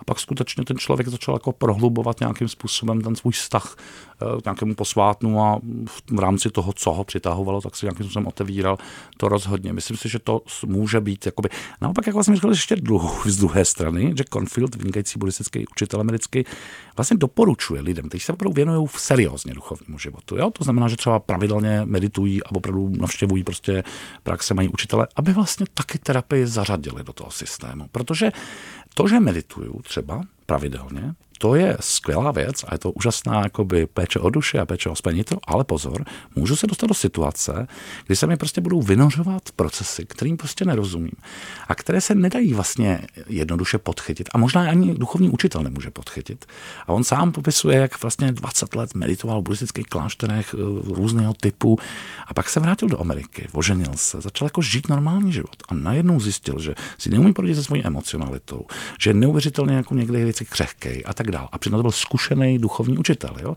pak 0.06 0.20
skutečně 0.20 0.65
ten 0.65 0.78
člověk 0.78 1.08
začal 1.08 1.36
jako 1.36 1.52
prohlubovat 1.52 2.20
nějakým 2.20 2.48
způsobem 2.48 3.02
ten 3.02 3.15
svůj 3.15 3.34
vztah 3.34 3.76
eh, 3.78 4.41
k 4.41 4.46
nějakému 4.46 4.76
posvátnu 4.76 5.41
a 5.41 5.60
v 6.12 6.20
rámci 6.20 6.50
toho, 6.50 6.74
co 6.74 6.91
ho 6.91 7.04
přitahovalo, 7.04 7.62
tak 7.62 7.76
se 7.76 7.86
nějakým 7.86 8.06
způsobem 8.06 8.28
otevíral. 8.28 8.78
To 9.18 9.30
rozhodně. 9.30 9.74
Myslím 9.74 9.98
si, 9.98 10.10
že 10.10 10.20
to 10.20 10.41
může 10.65 11.02
být 11.02 11.26
jakoby... 11.26 11.50
Naopak, 11.82 12.08
jak 12.08 12.13
vlastně 12.13 12.36
říkal, 12.36 12.52
ještě 12.52 12.76
dlouho 12.76 13.22
z 13.26 13.38
druhé 13.38 13.65
strany, 13.65 14.13
že 14.18 14.24
Confield, 14.34 14.76
vynikající 14.76 15.20
buddhistický 15.20 15.68
učitel 15.68 16.00
americký, 16.00 16.44
vlastně 16.98 17.18
doporučuje 17.18 17.82
lidem, 17.82 18.10
kteří 18.10 18.24
se 18.24 18.34
opravdu 18.34 18.54
věnují 18.54 18.88
seriózně 18.98 19.54
duchovnímu 19.54 20.00
životu. 20.00 20.38
Jo? 20.38 20.52
To 20.52 20.63
znamená, 20.63 20.88
že 20.88 20.98
třeba 20.98 21.20
pravidelně 21.20 21.82
meditují 21.86 22.44
a 22.44 22.52
opravdu 22.52 22.89
navštěvují 22.89 23.44
prostě 23.44 23.84
praxe, 24.24 24.54
mají 24.54 24.70
učitele, 24.70 25.08
aby 25.15 25.34
vlastně 25.34 25.65
taky 25.74 26.00
terapii 26.00 26.48
zařadili 26.48 27.04
do 27.04 27.13
toho 27.13 27.32
systému. 27.32 27.88
Protože 27.91 28.32
to, 28.98 29.08
že 29.08 29.20
medituju 29.20 29.82
třeba 29.82 30.22
pravidelně, 30.46 31.14
to 31.38 31.56
je 31.56 31.78
skvělá 31.80 32.32
věc 32.32 32.63
a 32.63 32.74
je 32.74 32.78
to 32.78 32.91
úžasná 32.91 33.43
jakoby, 33.43 33.88
péče 33.88 34.19
o 34.19 34.30
duši 34.30 34.60
a 34.60 34.65
péče 34.65 34.89
o 34.89 34.95
spenitro, 34.95 35.38
ale 35.48 35.63
pozor, 35.63 36.06
můžu 36.36 36.56
se 36.56 36.67
dostat 36.67 36.88
do 36.88 36.93
situace, 36.93 37.67
kdy 38.08 38.15
se 38.15 38.28
mi 38.28 38.38
prostě 38.38 38.62
budou 38.62 38.82
vynořovat 38.82 39.43
procesy, 39.56 40.06
kterým 40.06 40.38
prostě 40.38 40.65
nerozumím 40.65 41.12
a 41.67 41.76
které 41.76 42.02
se 42.02 42.15
nedají 42.15 42.54
vlastně 42.54 43.08
jednoduše 43.28 43.78
podchytit 43.78 44.30
a 44.34 44.38
možná 44.38 44.69
ani 44.69 44.95
duchovní 44.95 45.30
učitel 45.30 45.63
nemůže 45.63 45.91
podchytit. 45.91 46.45
A 46.88 46.93
on 46.93 47.04
sám 47.04 47.32
popisuje, 47.32 47.78
jak 47.78 48.02
vlastně 48.02 48.32
20 48.32 48.76
let 48.76 48.95
meditoval 48.95 49.41
v 49.41 49.43
buddhistických 49.43 49.86
klášterech 49.86 50.54
eh, 50.54 50.58
různého 50.93 51.34
typu 51.34 51.80
a 52.28 52.34
pak 52.34 52.50
se 52.50 52.60
vrátil 52.60 52.88
do 52.88 53.02
Ameriky, 53.02 53.48
oženil 53.52 53.91
se, 53.95 54.21
začal 54.21 54.45
jako 54.45 54.62
žít 54.62 54.89
normální 54.89 55.32
život 55.32 55.56
a 55.69 55.74
najednou 55.74 56.19
zjistil, 56.19 56.60
že 56.60 56.76
si 56.98 57.10
neumí 57.10 57.34
poradit 57.34 57.56
se 57.56 57.63
svojí 57.63 57.86
emocionalitou, 57.86 58.65
že 59.00 59.10
je 59.10 59.13
neuvěřitelně 59.13 59.76
jako 59.76 59.95
někdy 59.95 60.24
věci 60.24 60.45
křehkej 60.45 61.04
a 61.06 61.13
tak 61.13 61.25
dál. 61.32 61.50
A 61.52 61.58
přitom 61.58 61.80
to 61.80 61.84
byl 61.84 61.92
zkušený 61.92 62.60
duchovní 62.60 62.98
učitel. 62.98 63.36
Jo? 63.42 63.56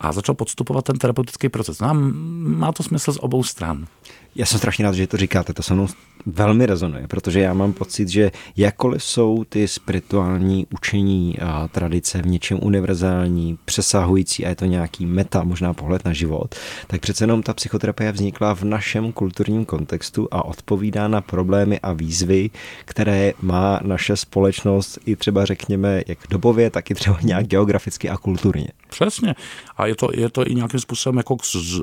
A 0.00 0.12
začal 0.12 0.34
podstupovat 0.34 0.84
ten 0.84 0.98
terapeutický 0.98 1.48
proces. 1.48 1.80
No 1.80 1.88
a 1.88 1.92
má 1.92 2.72
to 2.72 2.82
smysl 2.82 3.12
z 3.12 3.18
obou 3.20 3.42
stran. 3.42 3.86
Já 4.34 4.46
jsem 4.46 4.58
strašně 4.58 4.84
rád, 4.84 4.94
že 4.94 5.06
to 5.06 5.16
říkáte, 5.16 5.52
to 5.52 5.62
se 5.62 5.74
mnou 5.74 5.88
velmi 6.26 6.66
rezonuje, 6.66 7.06
protože 7.08 7.40
já 7.40 7.54
mám 7.54 7.72
pocit, 7.72 8.08
že 8.08 8.30
jakkoliv 8.56 9.02
jsou 9.02 9.44
ty 9.48 9.68
spirituální 9.68 10.66
učení 10.74 11.38
a 11.38 11.68
tradice 11.68 12.22
v 12.22 12.26
něčem 12.26 12.58
univerzální, 12.62 13.58
přesahující 13.64 14.46
a 14.46 14.48
je 14.48 14.54
to 14.54 14.64
nějaký 14.64 15.06
meta, 15.06 15.44
možná 15.44 15.74
pohled 15.74 16.04
na 16.04 16.12
život, 16.12 16.54
tak 16.86 17.00
přece 17.00 17.24
jenom 17.24 17.42
ta 17.42 17.54
psychoterapie 17.54 18.12
vznikla 18.12 18.54
v 18.54 18.62
našem 18.62 19.12
kulturním 19.12 19.64
kontextu 19.64 20.28
a 20.30 20.44
odpovídá 20.44 21.08
na 21.08 21.20
problémy 21.20 21.80
a 21.80 21.92
výzvy, 21.92 22.50
které 22.84 23.32
má 23.42 23.80
naše 23.82 24.16
společnost 24.16 24.98
i 25.06 25.16
třeba 25.16 25.44
řekněme 25.44 26.02
jak 26.08 26.18
dobově, 26.30 26.70
tak 26.70 26.90
i 26.90 26.94
třeba 26.94 27.18
nějak 27.22 27.46
geograficky 27.46 28.08
a 28.08 28.16
kulturně. 28.16 28.68
Přesně. 28.88 29.34
A 29.76 29.86
je 29.88 29.96
to, 29.96 30.08
je 30.14 30.28
to 30.28 30.46
i 30.46 30.54
nějakým 30.54 30.80
způsobem 30.80 31.16
jako 31.16 31.36
z, 31.42 31.56
z, 31.56 31.82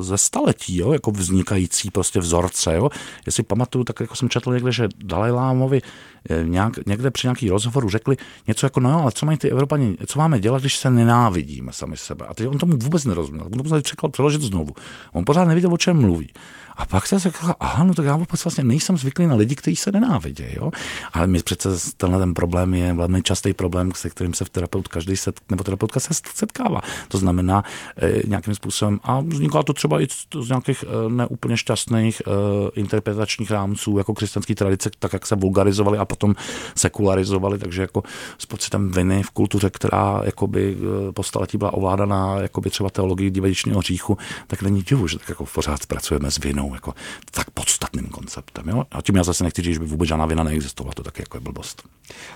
ze 0.00 0.18
staletí, 0.18 0.76
jo? 0.76 0.92
jako 0.92 1.10
vznikající 1.10 1.90
prostě 1.90 2.20
vzorce. 2.20 2.74
Jo? 2.74 2.90
Jestli 3.26 3.42
pamatuju, 3.42 3.84
tak 3.84 4.00
jako 4.00 4.16
jsem 4.16 4.28
četl 4.28 4.52
někde, 4.52 4.72
že 4.72 4.88
Dalaj 5.04 5.30
Lámovi 5.30 5.82
eh, 6.30 6.44
nějak, 6.44 6.86
někde 6.86 7.10
při 7.10 7.26
nějaký 7.26 7.50
rozhovoru 7.50 7.88
řekli 7.90 8.16
něco 8.46 8.66
jako, 8.66 8.80
no 8.80 9.02
ale 9.02 9.12
co 9.12 9.26
mají 9.26 9.38
ty 9.38 9.50
Evropani, 9.50 9.96
co 10.06 10.18
máme 10.18 10.40
dělat, 10.40 10.60
když 10.60 10.76
se 10.76 10.90
nenávidíme 10.90 11.72
sami 11.72 11.96
sebe. 11.96 12.26
A 12.26 12.34
teď 12.34 12.46
on 12.46 12.58
tomu 12.58 12.76
vůbec 12.76 13.04
nerozuměl. 13.04 13.46
On 13.46 13.52
to 13.52 13.62
musel 13.62 13.82
přeložit 14.10 14.42
znovu. 14.42 14.74
On 15.12 15.24
pořád 15.24 15.44
nevěděl, 15.44 15.74
o 15.74 15.78
čem 15.78 16.00
mluví. 16.00 16.30
A 16.78 16.86
pak 16.86 17.06
se 17.06 17.18
řekl, 17.18 17.52
aha, 17.60 17.84
no 17.84 17.94
tak 17.94 18.06
já 18.06 18.16
vůbec 18.16 18.44
vlastně 18.44 18.64
nejsem 18.64 18.98
zvyklý 18.98 19.26
na 19.26 19.34
lidi, 19.34 19.54
kteří 19.54 19.76
se 19.76 19.92
nenávidí, 19.92 20.44
jo. 20.50 20.70
Ale 21.12 21.26
my 21.26 21.42
přece 21.42 21.68
tenhle 21.96 22.18
ten 22.18 22.34
problém 22.34 22.74
je 22.74 22.94
velmi 22.94 23.22
častý 23.22 23.52
problém, 23.52 23.92
se 23.94 24.10
kterým 24.10 24.34
se 24.34 24.44
v 24.44 24.50
terapeut 24.50 24.88
každý 24.88 25.16
set, 25.16 25.40
nebo 25.50 25.64
terapeutka 25.64 26.00
se 26.00 26.14
setkává. 26.34 26.80
To 27.08 27.18
znamená 27.18 27.64
e, 28.02 28.22
nějakým 28.26 28.54
způsobem, 28.54 29.00
a 29.02 29.20
vzniká 29.20 29.62
to 29.62 29.72
třeba 29.72 30.00
i 30.00 30.06
z 30.44 30.48
nějakých 30.48 30.84
e, 30.84 31.10
neúplně 31.10 31.56
šťastných 31.56 32.20
e, 32.20 32.30
interpretačních 32.80 33.50
rámců, 33.50 33.98
jako 33.98 34.14
křesťanské 34.14 34.54
tradice, 34.54 34.90
tak 34.98 35.12
jak 35.12 35.26
se 35.26 35.36
vulgarizovali 35.36 35.98
a 35.98 36.04
potom 36.04 36.34
sekularizovali, 36.74 37.58
takže 37.58 37.82
jako 37.82 38.02
s 38.38 38.46
pocitem 38.46 38.90
viny 38.90 39.22
v 39.22 39.30
kultuře, 39.30 39.70
která 39.70 40.20
jakoby 40.24 40.76
po 41.14 41.22
staletí 41.22 41.58
byla 41.58 41.72
ovládaná 41.72 42.36
jakoby 42.40 42.70
třeba 42.70 42.90
teologii 42.90 43.30
divaděčního 43.30 43.78
hříchu, 43.78 44.18
tak 44.46 44.62
není 44.62 44.82
divu, 44.82 45.06
že 45.06 45.18
tak 45.18 45.28
jako 45.28 45.44
pořád 45.46 45.86
pracujeme 45.86 46.30
s 46.30 46.38
vinou 46.38 46.67
jako 46.74 46.94
tak 47.30 47.50
podstatným 47.50 48.06
konceptem. 48.06 48.68
Jo? 48.68 48.84
A 48.90 49.02
tím 49.02 49.16
já 49.16 49.24
zase 49.24 49.44
nechci 49.44 49.62
říct, 49.62 49.74
že 49.74 49.80
by 49.80 49.86
vůbec 49.86 50.08
žádná 50.08 50.26
vina 50.26 50.42
neexistovala, 50.42 50.94
to 50.94 51.02
taky 51.02 51.22
jako 51.22 51.36
je 51.36 51.40
blbost. 51.40 51.82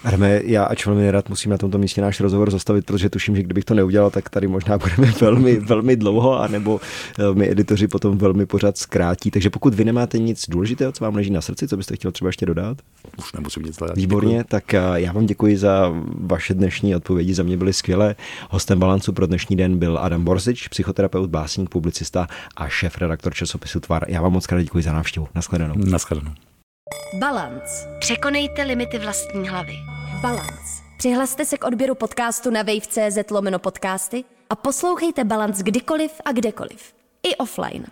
Arme, 0.05 0.41
já 0.45 0.65
ač 0.65 0.87
velmi 0.87 1.11
rád 1.11 1.29
musím 1.29 1.51
na 1.51 1.59
tomto 1.59 1.79
místě 1.79 2.01
náš 2.01 2.21
rozhovor 2.21 2.51
zastavit, 2.51 2.87
protože 2.87 3.11
tuším, 3.11 3.37
že 3.37 3.43
kdybych 3.43 3.65
to 3.65 3.75
neudělal, 3.75 4.11
tak 4.11 4.31
tady 4.31 4.49
možná 4.49 4.79
budeme 4.79 5.13
velmi, 5.21 5.57
velmi 5.57 5.97
dlouho, 5.97 6.41
anebo 6.41 6.81
eh, 7.19 7.35
my 7.35 7.51
editoři 7.51 7.89
potom 7.89 8.19
velmi 8.19 8.47
pořád 8.47 8.79
zkrátí. 8.79 9.31
Takže 9.31 9.51
pokud 9.51 9.75
vy 9.75 9.85
nemáte 9.85 10.19
nic 10.19 10.49
důležitého, 10.49 10.93
co 10.93 11.05
vám 11.05 11.15
leží 11.15 11.31
na 11.31 11.41
srdci, 11.41 11.69
co 11.69 11.77
byste 11.77 11.97
chtěl 11.97 12.13
třeba 12.13 12.29
ještě 12.29 12.47
dodat? 12.47 12.79
Už 13.19 13.33
nemusím 13.33 13.63
nic 13.63 13.79
hledat. 13.79 13.97
Výborně, 13.97 14.37
děkuji. 14.39 14.49
tak 14.49 14.75
eh, 14.75 14.81
já 14.95 15.13
vám 15.13 15.27
děkuji 15.27 15.57
za 15.57 15.93
vaše 16.21 16.55
dnešní 16.55 16.97
odpovědi, 16.97 17.35
za 17.35 17.43
mě 17.43 17.57
byly 17.57 17.73
skvělé. 17.73 18.15
Hostem 18.51 18.79
Balancu 18.79 19.13
pro 19.13 19.27
dnešní 19.27 19.57
den 19.57 19.79
byl 19.79 19.99
Adam 19.99 20.25
Borzič, 20.25 20.69
psychoterapeut, 20.69 21.31
básník, 21.31 21.69
publicista 21.69 22.27
a 22.57 22.69
šéf 22.69 22.99
redaktor 22.99 23.35
časopisu 23.35 23.81
Tvar. 23.81 24.05
Já 24.23 24.25
vám 24.25 24.33
moc 24.33 24.47
krát 24.47 24.63
děkuji 24.63 24.85
za 24.85 24.93
návštěvu. 24.93 25.29
Naschledanou. 25.35 25.75
Naschledanou. 25.77 26.31
Balance. 27.19 27.97
Překonejte 27.99 28.63
limity 28.63 28.99
vlastní 28.99 29.49
hlavy. 29.49 29.75
Balance. 30.21 30.83
Přihlaste 30.99 31.45
se 31.45 31.59
k 31.59 31.65
odběru 31.65 31.95
podcastu 31.95 32.51
na 32.51 32.63
wave.cz 32.63 33.31
lomeno 33.31 33.59
podcasty 33.59 34.25
a 34.51 34.57
poslouchejte 34.57 35.25
Balance 35.25 35.63
kdykoliv 35.63 36.13
a 36.25 36.33
kdekoliv. 36.33 36.95
I 37.23 37.37
offline. 37.37 37.87